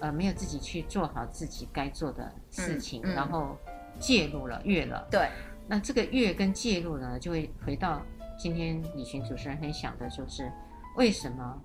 [0.00, 3.56] 嗯、呃，没有自己去做好自己该做的事情，嗯嗯、然后
[3.98, 5.28] 介入了，越了，对，
[5.68, 8.02] 那这个越跟介入呢，就会回到
[8.38, 10.50] 今天李寻主持人很想的就是
[10.96, 11.62] 为什么，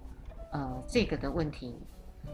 [0.51, 1.75] 呃，这个的问题。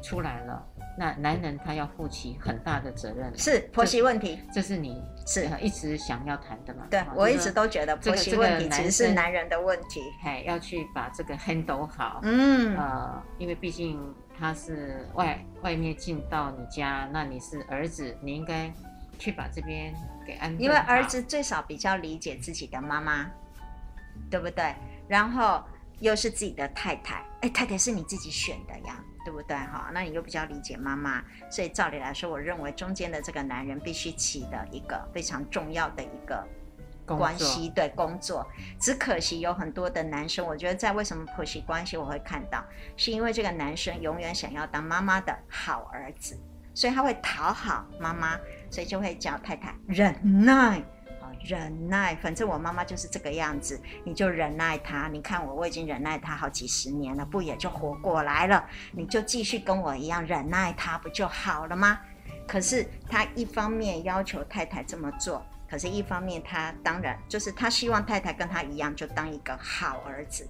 [0.04, 0.62] 出来了，
[1.00, 6.86] 那男人他要负起很大的责任，是婆媳问题，这是你是一直想要谈的嘛？
[6.92, 18.72] 对，我一直都觉得婆媳问题其实是男人的问题，哎，要去把这个 handle 好，嗯，呃，因为毕竟他是外外面进到你家，那你是儿子，你应该
[19.18, 19.94] 去把这边
[20.28, 23.32] 给安顿好，因为儿子最少比较理解自己的妈妈，
[24.30, 24.76] 对不对？
[25.08, 25.64] 然后
[26.00, 29.02] 又是自己的太太，哎，太太是你自己选的呀。
[29.24, 29.90] 对不对哈？
[29.94, 36.46] 那你又比较理解妈妈，所以照理来说，我认为中间的这个男人必须起的一个非常重要的一个
[37.06, 38.46] 关系，对工作。
[38.80, 42.64] 只可惜有很多的男生，我觉得在为什么婆媳关系我会看到，
[42.98, 46.38] 是因为这个男生永远想要当妈妈的好儿子，
[46.74, 48.38] 所以他会讨好妈妈，
[48.70, 50.84] 所以就会叫太太忍耐。
[51.44, 55.08] 忍耐，反正我妈妈就是这个样子，你就忍耐她。
[55.10, 58.66] 你看我，我已经忍耐她好几十年了，不也就活过来了？
[58.92, 62.00] 你就继续跟我一样忍耐她，不就好了吗？
[62.46, 70.46] 可是他一方面要求太太这么做，可是一方面他当然就是他希望太太跟他一样，就当一个好儿子。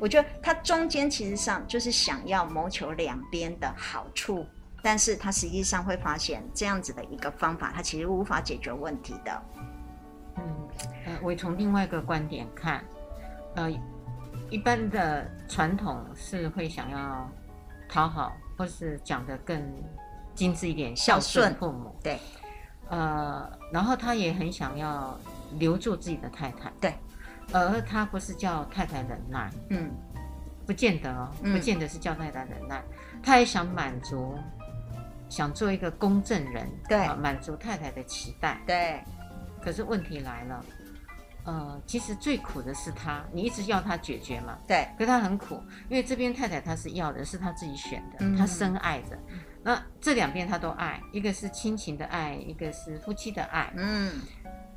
[0.00, 4.46] 我觉得他中间其实上就是想要谋求两边的好处，
[4.82, 9.42] 但是他实际上会发现这样子的一个方法，他其实无法解决问题的。
[10.36, 10.68] 嗯，
[11.06, 12.84] 呃，我从另外一个观点看，
[13.54, 13.70] 呃，
[14.50, 17.28] 一般的传统是会想要
[17.88, 19.62] 讨好，或是讲的更
[20.34, 21.54] 精致一点，孝顺。
[21.56, 21.94] 父母。
[22.02, 22.18] 对，
[22.88, 25.18] 呃，然后他也很想要
[25.58, 26.72] 留住自己的太太。
[26.80, 26.94] 对，
[27.52, 29.90] 而他不是叫太太忍耐，嗯，
[30.66, 34.38] 不见得哦，不见得是叫太太忍耐，嗯、他也想满足，
[35.28, 39.02] 想做一个公证人，对，满足太太的期待，对。
[39.62, 40.64] 可是问题来了，
[41.44, 44.88] 呃，其实最苦的是他，你一直要他解决嘛，对。
[44.98, 49.18] 可是他很苦，因为这边太太他是要的是他自己选的，嗯、他深爱着。
[49.64, 53.72] 那这两边他都爱，一个是亲情的爱，一个是夫妻的爱。
[53.76, 54.20] 嗯，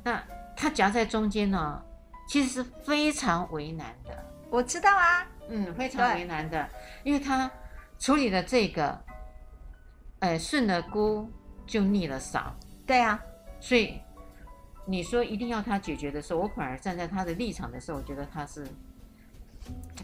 [0.04, 0.22] 那
[0.56, 1.82] 他夹在中间呢，
[2.28, 4.24] 其实是非常为难的。
[4.48, 6.68] 我知道啊，嗯，非常为难的，
[7.02, 7.50] 因为他
[7.98, 8.96] 处理了这个，
[10.20, 11.28] 呃，顺了姑
[11.66, 12.54] 就逆了嫂。
[12.86, 13.20] 对啊，
[13.58, 14.00] 所以
[14.86, 18.66] 你说一定要他解决的时候，我反而站在他的立场的时候，我觉得他是。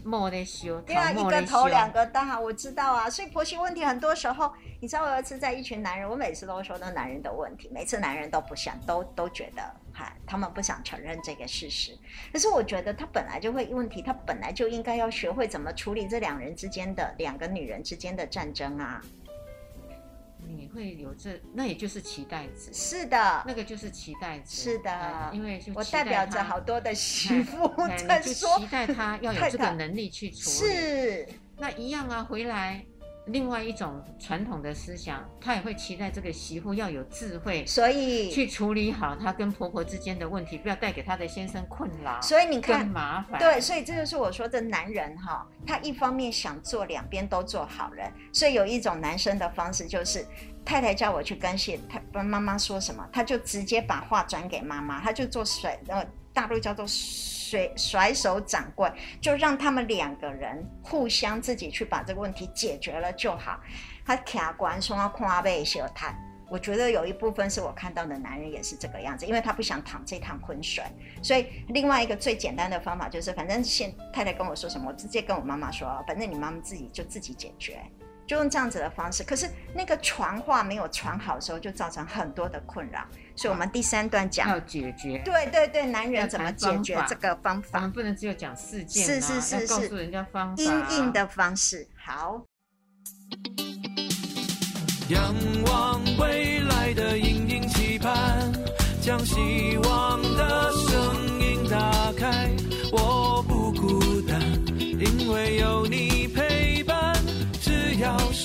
[0.03, 3.09] 莫得修，对啊，一个头两个大，我知道啊。
[3.09, 11.97] 所以婆媳问题很多时候，你知道，我有一次在一群男人，我每次都说那男人的问题，每次男人都不想，都都觉得哈，他们不想承认这个事实。
[12.33, 19.01] 可是我觉得他本来就会问题，他本来就应该要学会怎么处理这两人之间的两个女人之间的战争啊。
[20.47, 22.73] 你会有这，那也就是期待值。
[22.73, 24.61] 是的，那个就是期待值。
[24.61, 27.71] 是的，呃、因为就我代表着好多的媳妇
[28.07, 30.55] 在说，期待他要有这个能力去处理。
[30.55, 31.27] 是，
[31.57, 32.85] 那一样啊，回来。
[33.27, 42.21] 另外一种传统的思想，他也会期待这个媳妇要有智慧，所以去处理好她跟婆婆之间的问题，不要带给她的先生困扰。
[42.21, 43.39] 所以你看，麻烦。
[43.39, 50.25] 对，所以这就是我说的男人哈，他一方面想做两边都做好人，所以有一种男生的方式就是，
[50.65, 56.85] 太太叫我去跟谢他跟妈妈说什么，他就直接把话转给妈妈，他就做水，呃，大陆叫做。
[57.53, 63.59] 甩甩手掌柜，就让他们两个人互相自己去把这个问题解决了就好。
[64.05, 66.15] 他卡关说要跨背小谈，
[66.49, 70.83] 我觉得有一部分是我看到的男人也是这个样子，因为他不想淌这趟浑水。
[71.21, 77.79] 所以另外一个最简单的方法就是，反正现太太跟我说什么，我直接跟我妈妈说，反正你妈妈自己就自己解决。
[78.25, 83.05] 就用这样子的方式，可是那个传话没有传好的时候，就造成很多的困扰。
[83.35, 85.21] 所以，我们第三段讲要解决。
[85.25, 87.79] 对对对，男人怎么解决这个方法？
[87.79, 91.87] 我们不能只有讲事件，是是是是，告诉人家方法，因应的方式。
[91.97, 92.41] 好。
[95.09, 98.49] 仰望未来的隐隐期盼，
[99.01, 100.22] 将希望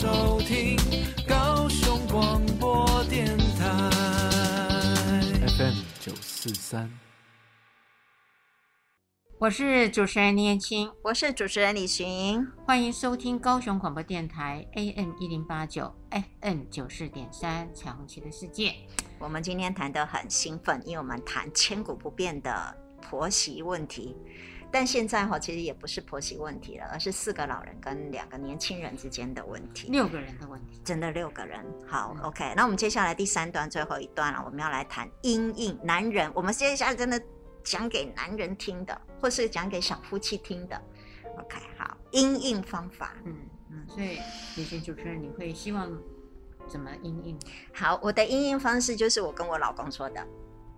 [0.00, 0.76] 收听
[1.26, 3.90] 高雄广播电台
[5.40, 6.88] FM 九四三，
[9.40, 18.76] 我是主持人林燕青，我是主持人李寻，欢迎收听高雄广播电台 AM 一零八九 FM 九四点三彩虹旗的世界。
[19.18, 24.14] 我们今天谈得很兴奋，因为我们谈千古不变的婆媳问题。
[24.70, 29.88] 但现在哈，其实也不是婆媳问题了，而是四个老人跟两个年轻人之间的问题。
[29.90, 31.64] 六个人的问题，真的六个人。
[31.86, 36.30] 好，嗯，OK，那我们接下来第三段最后一段了，我们要来谈阴影男人。
[36.34, 37.18] 我们接下来真的
[37.64, 40.78] 讲给男人听的，或是讲给小夫妻听的。
[41.38, 43.14] OK，好，阴影方法。
[43.24, 43.34] 嗯
[43.70, 44.18] 嗯，所以
[44.56, 45.90] 有些主持人，你会希望
[46.68, 47.38] 怎么阴影？
[47.72, 50.26] 好，我的阴影方式就是我跟我老公说的。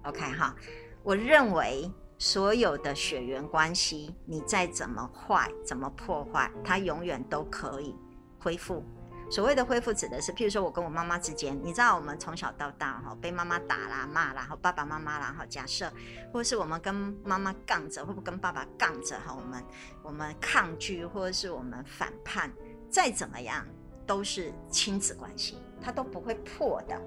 [0.04, 0.54] OK，哈，
[1.02, 1.90] 我认为。
[2.20, 7.96] 所有的血缘关系，你再怎么坏、怎么破坏，它永远都可以
[8.38, 8.84] 恢复。
[9.30, 15.90] 所谓的恢复，指的是，譬如说我跟我妈妈之间，你知道，我们从小到大哈，被妈妈打啦、骂啦，然后爸爸妈妈啦，哈，假设，
[16.30, 19.64] 或是我们跟妈妈杠着，或不跟爸爸杠着哈，我们
[20.02, 22.52] 我们抗拒，或者是我们反叛，
[22.90, 23.66] 再怎么样，
[24.06, 27.00] 都是亲子关系，它都不会破的。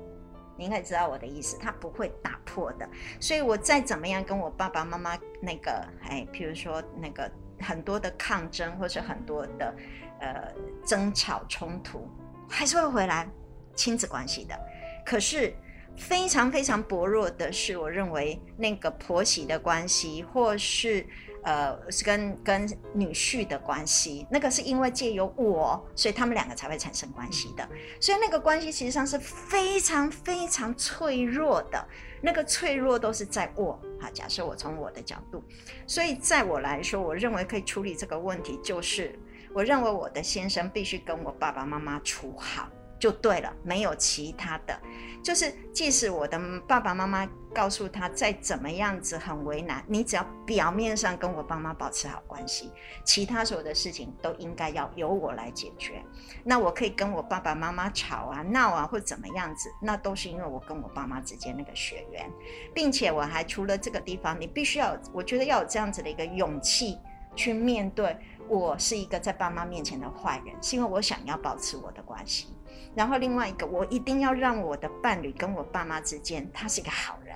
[0.57, 2.87] 你应该知道我的意思，他不会打破的。
[3.19, 9.75] 所以我再怎么样跟我爸爸妈妈那个，哎，譬如说那个很多的抗争，或是很多的
[10.19, 10.53] 呃
[10.85, 12.07] 争吵冲突，
[12.49, 13.27] 还是会回来
[13.75, 14.59] 亲子关系的。
[15.05, 15.53] 可是
[15.97, 21.05] 非常非常薄弱的是，我认为那个婆媳的关系，或是。
[21.43, 27.67] 呃，是跟跟女婿的关系，那个是因为借由我，所以他们两个才会产生关系的。
[27.99, 31.87] 所以那个关系实际上是非常非常脆弱的，
[32.21, 33.79] 那个脆弱都是在我。
[33.99, 35.43] 哈，假设我从我的角度，
[35.85, 39.17] 所以在我来说，我认为可以处理这个问题，就是
[39.53, 42.69] 我认为我的先生必须跟我爸爸妈妈处好。
[43.03, 44.79] 就对了，没有其他的。
[45.21, 52.71] 就是即使我的爸爸妈妈告诉他再怎么样子很为难，你只要表面上跟我爸妈保持好关系，
[53.03, 56.01] 其他所有的事情都应该要由我来解决。
[56.45, 62.31] 那我可以跟我爸爸妈妈吵啊闹啊或怎么样子，那都是因为我跟我爸妈之间那个血缘，
[62.73, 66.97] 并且我还除了这个地方，你必须要，我觉得要有这样子的一个勇气
[67.35, 72.47] 去面对，我是一个在爸妈面前的坏人，是因为我想要保持我的关系。
[72.95, 77.35] 然后另外一个，我一定要让我的伴侣跟我爸妈之间，他是一个好人，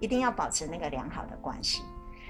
[0.00, 1.82] 一定要保持那个良好的关系。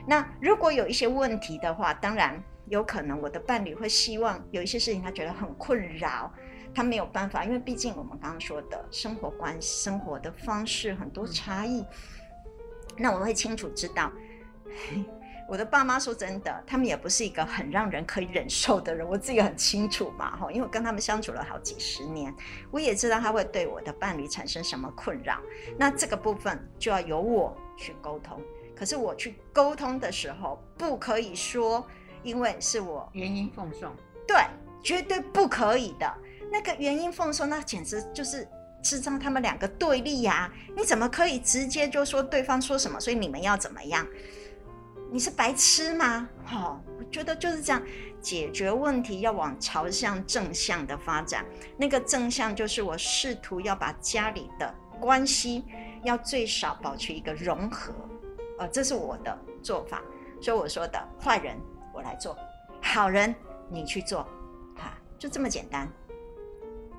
[0.07, 6.33] 那如果有一些问题的话，当然有可能我的伴侣会希望有一些事情他觉得很困扰，
[6.75, 11.85] 他没有办法，因为毕竟我们刚刚说的生活关系、生活的方式很多差异，
[12.97, 14.11] 那我会清楚知道。
[15.49, 22.35] 我的爸妈说真的，他们也不是一个很让人可以忍受的人， 我自己很清楚嘛，哈，因为我跟他们相处了好几十年，
[22.71, 25.39] 我也知道他会对我的伴侣产生什么困扰，
[25.79, 28.41] 那这个部分就要由我去沟通。
[28.75, 31.87] 可是我去沟通的时候，不可以说
[32.23, 33.95] 因为是我原因奉送，
[34.27, 34.37] 对，
[34.83, 36.13] 绝对不可以的。
[36.51, 38.49] 那个原因奉送，那简直就是
[38.83, 40.53] 制造他们两个对立呀！
[40.77, 44.07] 你怎么可以直接就说对方说什么，所以你们要怎么样？
[45.13, 46.27] 你是白痴吗？
[46.43, 47.83] 哈、哦，我觉得就是这样
[48.23, 51.45] 解决问题，要往朝向正向的发展。
[51.77, 55.65] 那个正向就是我试图要把家里的关系
[56.03, 57.93] 要最少保持一个融合，
[58.59, 60.01] 呃，这是我的做法。
[60.41, 61.59] 所以我说的坏人
[61.93, 62.35] 我来做，
[62.81, 63.35] 好人
[63.69, 64.23] 你去做，
[64.75, 65.87] 哈，就这么简单。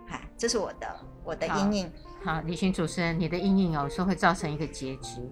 [0.08, 1.92] 哈，这是我的我的阴影。
[2.24, 5.28] 好，李寻主持人，你的阴影有时候会造成一个结局。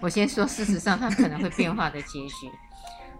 [0.00, 2.50] 我先说，事实上它可能会变化的结局。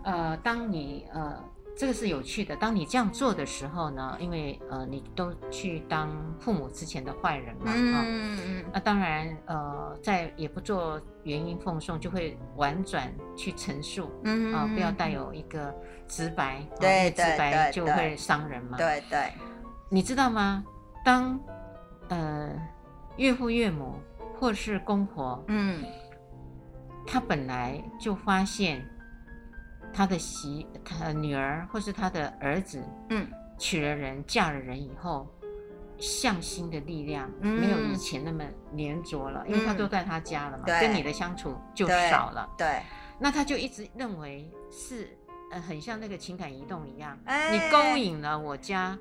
[0.04, 1.38] 呃，当你呃，
[1.76, 2.56] 这个是有趣的。
[2.56, 8.64] 当你这样做的时候呢，因为呃，你都去当父母之前的坏人嘛，嗯嗯嗯。
[8.72, 15.72] 那当然呃，在也不做原因奉送，就会婉转去陈述，嗯啊、呃，不要带有一个
[16.08, 19.32] 直白，对直白就会伤人嘛，对对。
[19.88, 20.64] 你知道吗？
[21.04, 21.38] 当
[22.08, 22.50] 呃
[23.16, 23.94] 岳父岳母
[24.38, 25.84] 或是公婆，嗯。
[27.06, 28.84] 他本来就发现
[29.92, 33.26] 他的媳、他的女儿或是他的儿子，嗯，
[33.58, 35.28] 娶了人、嫁了人以后，
[35.98, 42.48] 向心的力量没有以前那么黏着了，嗯、因为他都在他家了嘛，嗯、跟你的相处就少了。
[42.56, 42.82] 对，对。
[43.18, 45.16] 那他就一直认为是，
[45.52, 48.98] 呃，很像那个情感移动一样，哎、你勾引了我家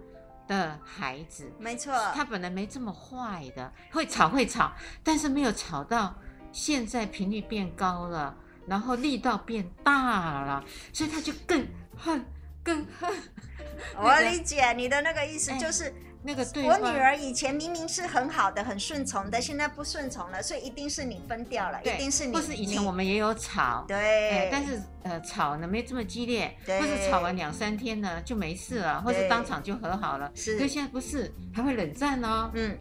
[0.47, 4.71] 的孩子，没错，他本来没这么坏的，会吵会吵，
[5.03, 6.13] 但是没有吵到。
[6.51, 8.35] 现在频率变高了，
[8.67, 11.65] 然后力道变大了，所以他就更
[11.97, 12.25] 恨，
[12.63, 13.09] 更恨。
[13.97, 15.93] 我理解你的那个意思，就是、欸、
[16.23, 16.63] 那个对。
[16.63, 22.33] 我女儿以前明明是很好的、很顺从的，现在不顺从了，所以一定是你分掉了，一定是你。
[22.33, 30.31] 或是以前我们也有吵，对、欸，但是呃吵呢没这么激烈，或是吵完两三天呢就没事了，或是当场就和好了。
[30.35, 32.51] 是，可是现在不是，还会冷战哦。
[32.53, 32.77] 嗯，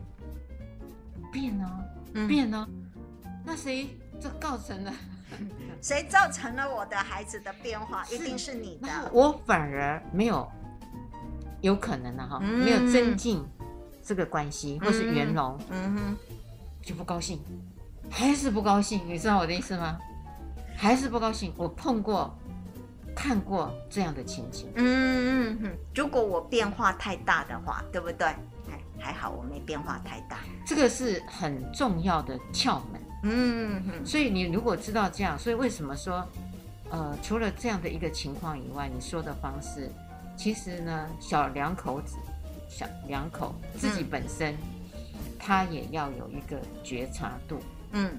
[1.32, 1.66] 变哦，
[2.14, 2.68] 嗯、变了。
[3.44, 4.92] 那谁这造成了？
[5.80, 8.04] 谁造成了我的孩子的变化？
[8.10, 8.88] 一定是你的。
[9.12, 10.46] 我反而没有，
[11.60, 13.42] 有可能的哈，嗯、没有增进
[14.02, 16.16] 这个关系，或是圆融，嗯哼，
[16.82, 17.40] 就不高兴，
[18.10, 19.98] 还是不高兴，你知道我的意思吗？
[20.76, 21.52] 还是不高兴。
[21.56, 22.36] 我碰过、
[23.14, 24.68] 看过这样的情景。
[24.74, 28.26] 嗯嗯嗯，如果我变化太大的话，对不对？
[28.68, 30.38] 还还好，我没变化太大。
[30.66, 33.00] 这个是很重要的窍门。
[33.22, 36.26] 嗯，所以你如果知道这样，所以为什么说，
[36.90, 39.90] 呃，除了这样的一个情况以外，你说的方式，
[40.36, 42.16] 其实呢，小两口子，
[42.68, 44.98] 小两口自己本身，嗯、
[45.38, 47.58] 他也要有一个觉察度。
[47.92, 48.10] 嗯，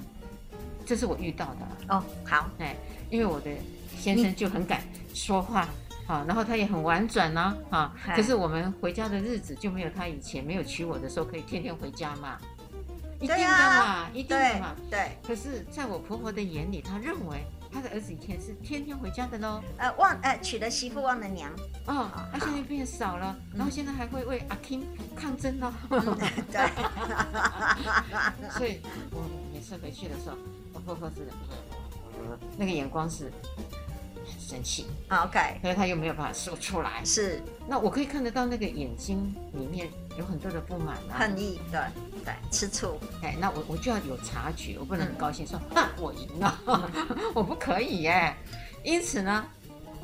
[0.85, 1.67] 这是我遇到的。
[1.89, 2.75] 哦，好，哎，
[3.09, 3.49] 因为我的
[3.97, 4.81] 先生就很敢
[5.15, 5.67] 说话，
[6.05, 12.37] 啊，然后他也很婉转呐，啊，嘿可是我们回家的日子就没有他以前没有娶我的时候可以天天回家嘛。
[13.21, 14.75] 一定的嘛，啊、一定的嘛。
[14.89, 14.99] 对。
[14.99, 19.61] 对，可是，在我婆婆的眼里，她认为她的儿子以前是天天回家的喽。
[19.77, 21.51] 呃，忘呃娶了媳妇忘了娘。
[21.85, 24.83] 哦，他现在变少了，嗯、然后现在还会为阿 King
[25.15, 25.71] 抗争喽。
[26.51, 26.69] 对。
[28.57, 30.35] 所以我每次回去的时候，
[30.73, 31.27] 我婆婆是
[32.57, 33.31] 那个眼光是。
[34.51, 37.01] 生气，OK，可是他又没有办法说出来。
[37.05, 39.87] 是，那我可以看得到那个眼睛里面
[40.17, 41.79] 有很多的不满啊，恨意，对
[42.25, 42.99] 对，吃醋。
[43.23, 46.59] 哎，那我我就要有察觉，我不能很高兴说，哼， 我赢了，
[47.33, 48.35] 我不可以耶。
[48.83, 49.45] 因此呢，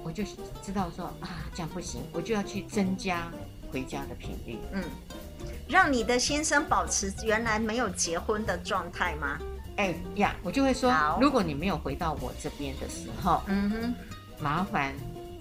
[0.02, 0.24] 我就
[0.64, 3.30] 知道说啊，这样不行，我就要去增加
[3.70, 4.58] 回家的频率。
[4.72, 4.84] 嗯，
[5.68, 9.38] 让你的先生保持原来没有结婚的状态吗？
[9.78, 10.92] 哎呀，我就会说，
[11.22, 13.96] 如果你没有回到我这边的时候，嗯哼，
[14.40, 14.94] 麻烦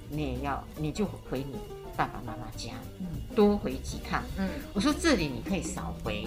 [0.08, 1.56] 你也要，你就回你
[1.96, 6.26] 爸爸妈妈家，嗯，多回几趟，嗯，我说这里你可以少回，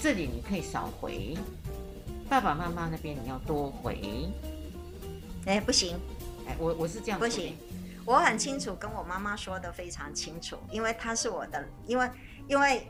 [0.00, 1.36] 这里你可以少回，
[2.28, 4.28] 爸爸妈妈那边你要多回，
[5.46, 5.96] 哎，不行，
[6.46, 7.56] 哎，我我是这样，不行，
[8.04, 12.10] 我很清楚，跟我妈妈说的非常清楚，因为她是我的，因为
[12.48, 12.86] 因为。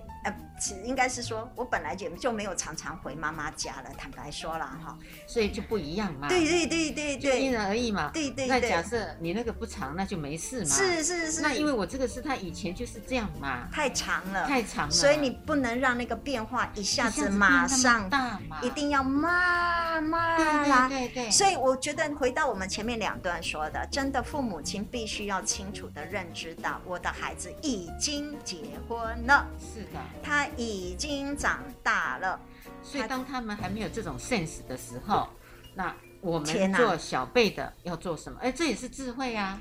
[0.58, 3.90] 其实应该是说，我本来就就没有常常回妈妈家了。
[3.96, 6.28] 坦白说了哈，所以就不一样嘛。
[6.28, 8.10] 对对对对对，因人而异嘛。
[8.12, 8.46] 对对。
[8.46, 10.70] 那假设你那个不长，那就没事嘛。
[10.70, 11.42] 是是是。
[11.42, 13.68] 那因为我这个是他以前就是这样嘛。
[13.70, 14.46] 太长了。
[14.46, 14.90] 太长了。
[14.90, 20.88] 所以你不能让那个变化一下子马上大嘛，一定要慢慢来。
[20.88, 21.30] 对对对。
[21.30, 28.56] 所以我觉得回到我们前面两段说的，真的父母亲必须要清楚的认知到，我的孩子已经结
[28.88, 29.46] 婚了。
[29.60, 30.00] 是的。
[30.22, 30.86] 他已。
[30.98, 32.40] 经长大了，
[32.82, 35.28] 所以当他们还没有这种 sense 的时候，
[35.74, 38.38] 那我们做小辈的要做什么？
[38.40, 39.60] 哎，这也是智慧啊！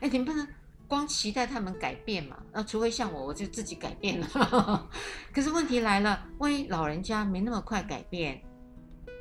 [0.00, 0.48] 哎，你不能
[0.88, 2.38] 光期待他们改变嘛？
[2.52, 4.88] 那除非像我，我就自己改变了。
[5.30, 8.40] 可是问题来了，万一老人家没那么快改变，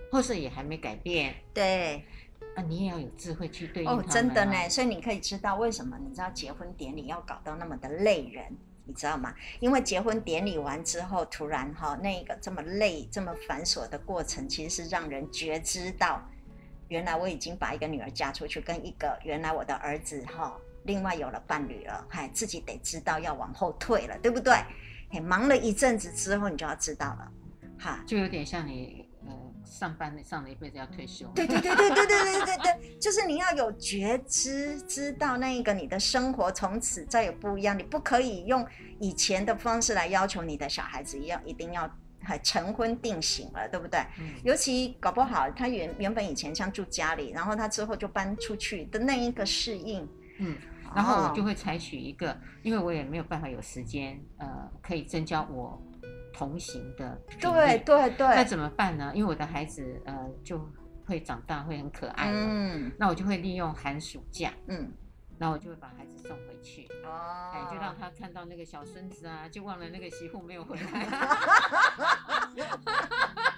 [0.10, 2.06] 或是也还没改变，对，
[2.56, 3.96] 啊，你也要有智慧去对应他。
[3.98, 8.46] 哦，真的呢，所以你可以知道为什么你知道结婚典礼要搞到那么的累人。
[8.86, 9.34] 你知道吗？
[9.60, 16.22] 因为结婚典礼完之后，突然哈那个这么累、这么繁琐的过程，其实是让人觉知到，
[16.90, 24.54] 原来我已经把一个女儿嫁出去，跟一个原来我的儿子哈另外有了伴侣了，嗨，自己得知道要往后退了，对不对？
[25.10, 27.32] 嘿，忙了一阵子之后，你就要知道了，
[27.80, 29.03] 哈，就有点像你。
[29.66, 38.66] 上班上了一辈子要退休，对对对对对对对对对，就是你要有觉知，知道那一个你的生活从此再也不一样，你不可以用
[39.00, 41.90] 以前的方式来要求你的小孩子一样，一定要
[42.22, 44.00] 还成婚定型了，对不对？
[44.20, 50.08] 嗯、尤其搞不好他原原本以前像住家里，然后他之后就搬出去的那一个适应，
[50.40, 50.56] 嗯，
[50.96, 55.82] 然后我就会采取一个，因为我也没有办法有时间，呃，可以增加我。
[56.34, 59.12] 同行的，对对对，那怎么办呢？
[59.16, 60.60] 因为我的孩子呃就
[61.06, 64.92] 会长大，会很可爱，嗯，那我就会利用寒暑假，嗯，
[65.38, 71.06] 然后我就会把孩子送回去，哦，哎，就让他看到那个小孙子啊，就忘了那个媳妇没有回来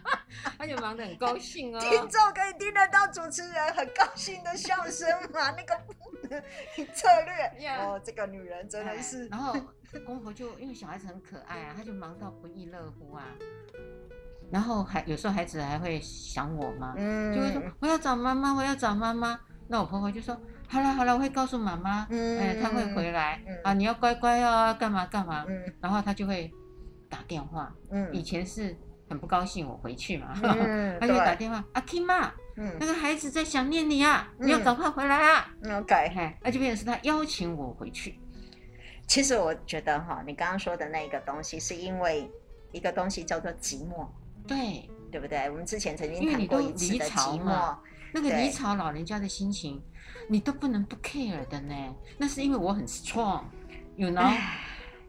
[0.58, 1.80] 他就忙得很高兴哦。
[1.80, 5.52] 听众可以听得到主持人很高兴的笑声吗？
[5.58, 5.76] 那个
[6.94, 9.56] 策略，哦，这个女人真的是，然后。
[10.06, 13.24] 公婆就因为小孩子很可爱啊，他就忙到不亦乐乎啊。
[14.52, 19.40] 然后还有时候孩子还会想我嘛，嗯，就会说我要找妈妈，我要找妈妈。
[19.70, 20.38] 那我婆婆就说
[20.68, 26.52] 好了好了，我会告诉妈妈，嗯，哎，他会回来，嗯，啊，你要乖乖哦，干嘛干嘛，嗯，然后她就会
[27.10, 28.76] 打电话，嗯，以前是
[29.08, 35.50] 很不高兴我回去嘛，嗯， 他就打电话，阿 Kim 妈，嗯，那个孩子在想念你啊，你要赶快回来啊
[35.80, 38.20] ，OK，那就变成是他邀请我回去。
[39.08, 42.28] 其实我觉得哈，你刚刚说的那个东西，是因为
[42.72, 44.08] 一个东西叫做寂寞，
[44.48, 45.48] 对对不对？
[45.52, 47.78] 我们之前曾经谈过一次的寂寞，
[48.12, 49.80] 那个离巢老人家的心情，
[50.28, 51.76] 你都不能不 care 的呢。
[52.18, 54.36] 那是因为我很 strong，you know？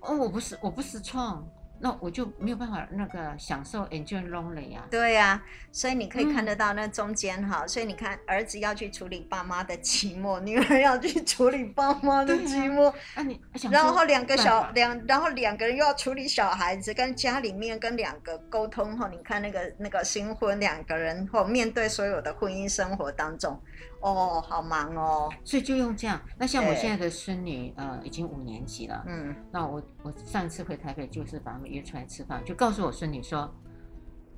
[0.00, 1.42] 哦，我不是，我不 strong。
[1.78, 4.84] 那我就没有办法那个享受 enjoy lonely 呀。
[4.90, 12.92] 对呀、啊，所以你可以看得到那中间哈，嗯、所以你看儿子要去处理爸妈的寂寞，女儿要去处理爸妈的寂寞。
[13.14, 19.08] 啊，你然后两个小两，然后两个人又要处理小孩子，跟家里面跟两个沟通哈。
[19.10, 23.60] 你看那个那个新婚两个人或面对所有的婚姻生活当中。
[24.00, 26.20] 哦，好忙哦，所以就用这样。
[26.38, 29.02] 那像我现在的孙女，呃，已经五年级了。
[29.06, 33.52] 嗯，那我我上次回台北就是把他们约出来吃饭，就告诉我孙女说：“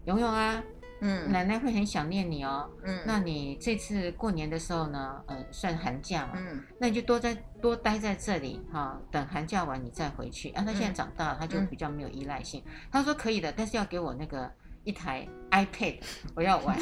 [0.07, 0.63] 蓉蓉啊，
[1.01, 2.71] 嗯，奶奶会很想念你哦。
[2.85, 10.51] 嗯，那你这次过年的时候呢，呃，算寒假嘛，嗯，那你就多在多待在这里哈，等寒假完你再回去。
[10.51, 12.63] 啊，她现在长大了，他就比较没有依赖性。
[12.91, 14.51] 他说可以的，但是要给我那个。”
[14.89, 15.99] 一台 iPad，
[16.35, 16.75] 我要玩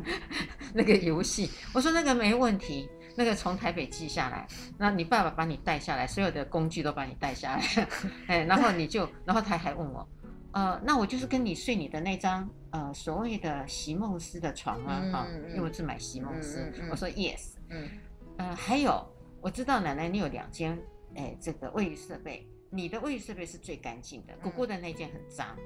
[0.72, 1.50] 那个游戏。
[1.74, 2.88] 我说那个没问题，
[3.18, 7.62] 那个从台北寄下来，那你爸爸把你带下来，所有的工具都把你带下来，
[8.28, 10.08] 哎，然后你就，然后他还问我，
[10.52, 17.86] 呃，那我就是跟你睡你的那张呃所谓的席梦思的床啊，哈、嗯，因为我是买席梦思，嗯、我说 yes，嗯，
[18.38, 19.06] 呃，还有
[19.42, 20.78] 我知道奶奶你有两间，
[21.14, 22.48] 哎，这个卫浴设备。
[22.74, 25.56] 你的卫浴设备是最干净的，姑姑的那件很脏。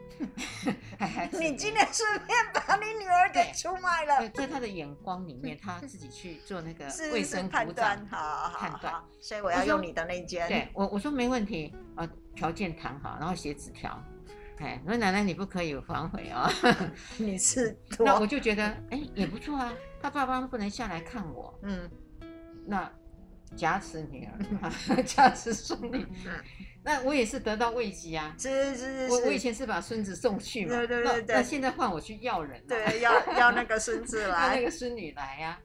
[1.41, 4.29] 你今天顺便把你女儿给出卖了。
[4.29, 9.03] 在他的眼光里面，他自己去做那个卫生判断，好，判断。
[9.21, 10.47] 所以我要用你的那件。
[10.49, 13.99] 对我，我说没问题啊，条件谈好，然后写纸条，
[14.59, 16.47] 哎，我说奶奶你不可以反悔哦，
[17.17, 21.91] 你是，那我就觉得哎也不错啊，他爸爸不能下来看我，嗯，
[22.67, 22.93] 那
[23.57, 26.07] 加持女儿，加持 孙女，
[26.83, 35.59] 那我也是得到慰藉啊，是是是，我我以前是把孙子送去嘛，对对对对，那现在换我去要人了，对，要要那个孙子来， 要那个孙女来呀，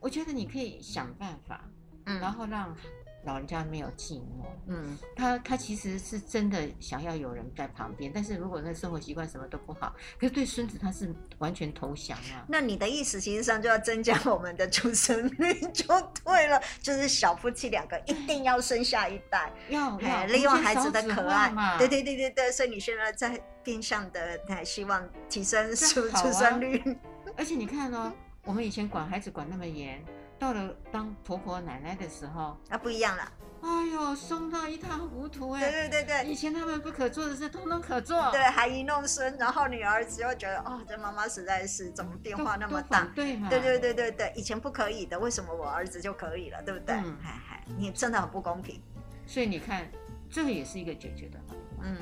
[0.00, 1.68] 我觉得你可以想办法，
[2.06, 2.76] 嗯，然后让。
[3.24, 12.44] 老人家没有寂寞，嗯，他他其实是真的想要有人在旁边，但是如果那生活习惯什么都不好，可是对孙子他是完全投降啊。
[12.48, 15.84] 那你的意思其实上就要增加我们的出生率就
[16.24, 21.78] 对了，就是小夫妻两个一定要生下一代，要要利用孩子的可爱嘛。
[21.78, 26.82] 对对对对对，所以你现在在变相的还希望提升出出生率，
[27.38, 28.12] 而且你看哦，
[28.44, 30.04] 我们以前管孩子管那么严。
[30.42, 33.32] 到了当婆婆奶奶的时候，那不一样了。
[33.62, 35.60] 哎呦，松到一塌糊涂哎！
[35.70, 38.28] 对对对对，以前他们不可做的事，通通可做。
[38.32, 43.04] 对，还一弄孙，然后女儿只会觉得，哦，这妈妈实在是怎么变化那么大？
[43.14, 43.48] 对嘛？
[43.48, 46.60] 对对对对对，以前不可以的，为什么我儿子就可以了？
[46.64, 46.96] 对不对？
[46.96, 48.82] 嗯，嗨嗨，你真的很不公平。
[49.24, 49.88] 所以你看，
[50.28, 51.84] 这个也是一个解决的方法。
[51.84, 51.96] 嗯，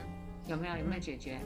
[0.47, 0.79] 有没有？
[0.79, 1.39] 有没有解决？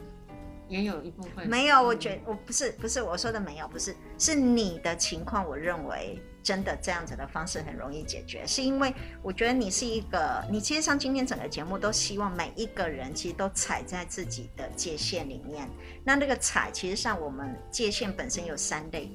[0.69, 8.93] 也有一部分没有，我觉我不是不是我说的没有，不是是你的情况，我认为真的这样子的方式很容易解决，是因为
[9.23, 15.67] 我觉得你是一个，你其实上今天整个节目都希望每一个人其实都踩在自己的界限里面，
[16.03, 19.09] 那那个踩其实上我们界限本身有三类，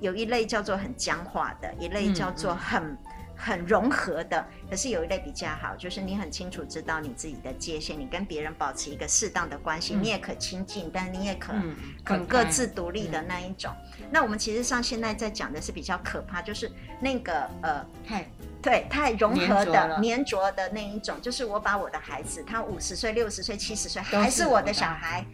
[0.00, 2.80] 有一类叫做很僵化的，一类叫做很。
[2.84, 13.70] 嗯嗯很融合的，可是有一类比较好，就是你很清楚知道你自己的界限，你跟别人保持一个适当的关系，嗯、你也可亲近，但你也可、嗯、可各自独立的那一种。
[14.00, 16.70] 嗯、那我们其实上现在在讲的是比较可怕，就是
[17.00, 18.26] 那个呃太
[18.62, 25.24] 对太融合的黏着的那一种，就是我把我的孩子，他五十岁、六十岁、七十岁还是我的小孩。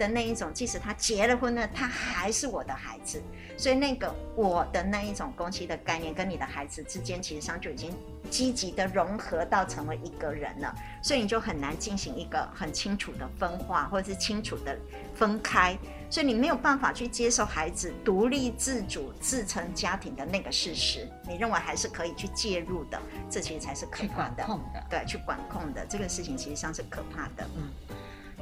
[0.00, 3.22] 的那一种，即使他结了婚呢，他还是我的孩子。
[3.58, 7.94] 所以那个我的那一种关系的概念，跟你的孩子之间，其实上就已经
[8.30, 10.74] 积极的融合到成为一个人了。
[11.02, 14.74] 所以你就很难进行一个很清楚的分化，或者是清楚的
[15.14, 15.76] 分开。
[16.08, 21.06] 所以你没有办法去接受孩子独立自主自成家庭的那个事实。
[21.28, 22.98] 你认为还是可以去介入的，
[23.28, 24.42] 这其实才是可怕的。
[24.42, 27.46] 去管控的，对，去管控的这个事情，其实上是可怕的。
[27.56, 27.70] 嗯。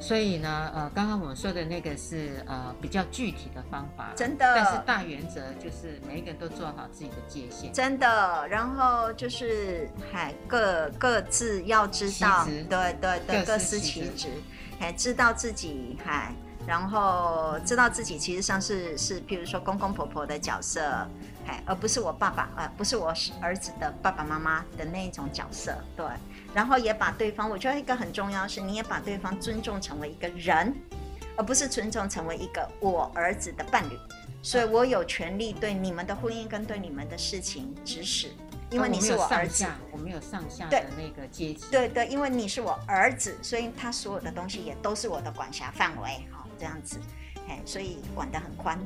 [0.00, 4.54] 所以呢，呃，刚刚我们说的那个是呃比较具体的方法，真的。
[4.54, 8.46] 但是大原则就是每一个人都做好自己的界限，真的。
[8.48, 14.28] 然后就是还各各自要知道，对对对，各司其职，
[14.78, 16.32] 还知道自己还，
[16.66, 20.80] 然后知道自己其实上是是，譬如说公公婆婆的角色，
[21.44, 26.06] 还而不是我爸爸，呃，不是我儿子的爸爸妈妈的那一种角色，对。
[26.54, 30.74] 然后也把对方，我觉得一个很重要的是，你也把对方尊重成为一个人，
[31.36, 33.98] 而不是尊重成为一个我儿子的伴侣。
[34.42, 38.30] 所以我有权利对你们的婚姻跟对你们的事情指使，
[38.70, 41.66] 因为你是我儿子，我没有上下的那个阶级。
[41.70, 46.98] 对对，因为你是我儿子，所以他所有的东西也都是我的管辖范围，哈，这样子，
[47.48, 48.78] 哎，所以管得很宽。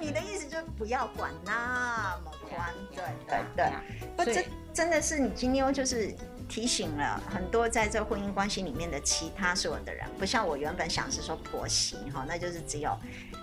[0.00, 3.72] 你的意思就是不要管那么宽，对对对。
[4.16, 6.14] 不，这真的是你今天就是
[6.48, 12.96] 提醒了很多在这婚姻关系里面的其他所有的人，不像我原本想是说婆媳哈，那就是只有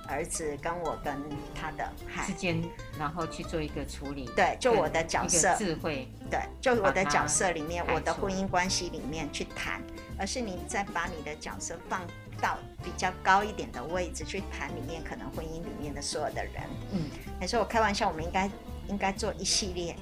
[0.08, 1.16] 儿子跟我跟
[1.56, 1.90] 他的
[2.26, 2.64] 之间，
[3.00, 4.30] 然后去做一个处理。
[4.36, 9.82] 对，就我的角色智慧，对，就我的角色里面，我的婚姻关系里面去谈，
[10.18, 12.02] 而是你再把你的角色放。
[12.44, 16.56] 到比较高一点的位置去谈里面可能婚姻里面的所有的人，
[16.92, 17.04] 嗯，
[17.40, 18.52] 还说我开玩笑，我们应该
[18.90, 19.96] 应该做一系列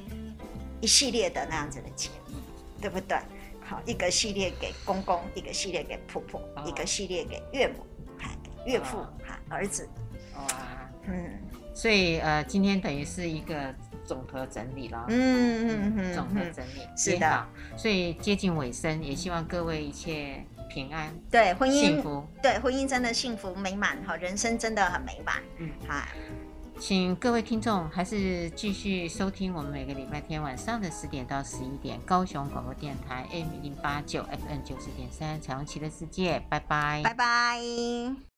[0.81, 2.37] 一系列的那样子的节目，
[2.81, 3.15] 对不对？
[3.63, 7.85] 好，一个系列给公公，一个系列给婆婆，哦、一个系列给岳母，
[8.17, 8.31] 哈，
[8.65, 9.87] 岳父，哈、哦，儿子，
[10.35, 11.39] 哇，嗯，
[11.75, 13.71] 所以呃，今天等于是一个
[14.03, 20.43] 总和整理了，嗯嗯嗯，总和整理是的，所以接近尾声，也希望各位一切。
[20.73, 25.35] 平安，对婚姻幸福，对婚姻真的幸福美满哈，人生真的很美满。
[25.57, 26.01] 嗯，好，
[26.79, 38.30] 请各位听众还是继续收听我们每个礼拜天晚上的十点到十一点，高雄广播电台 AM 零八九 FN 九十点三，彩虹旗的世界，拜拜，拜拜。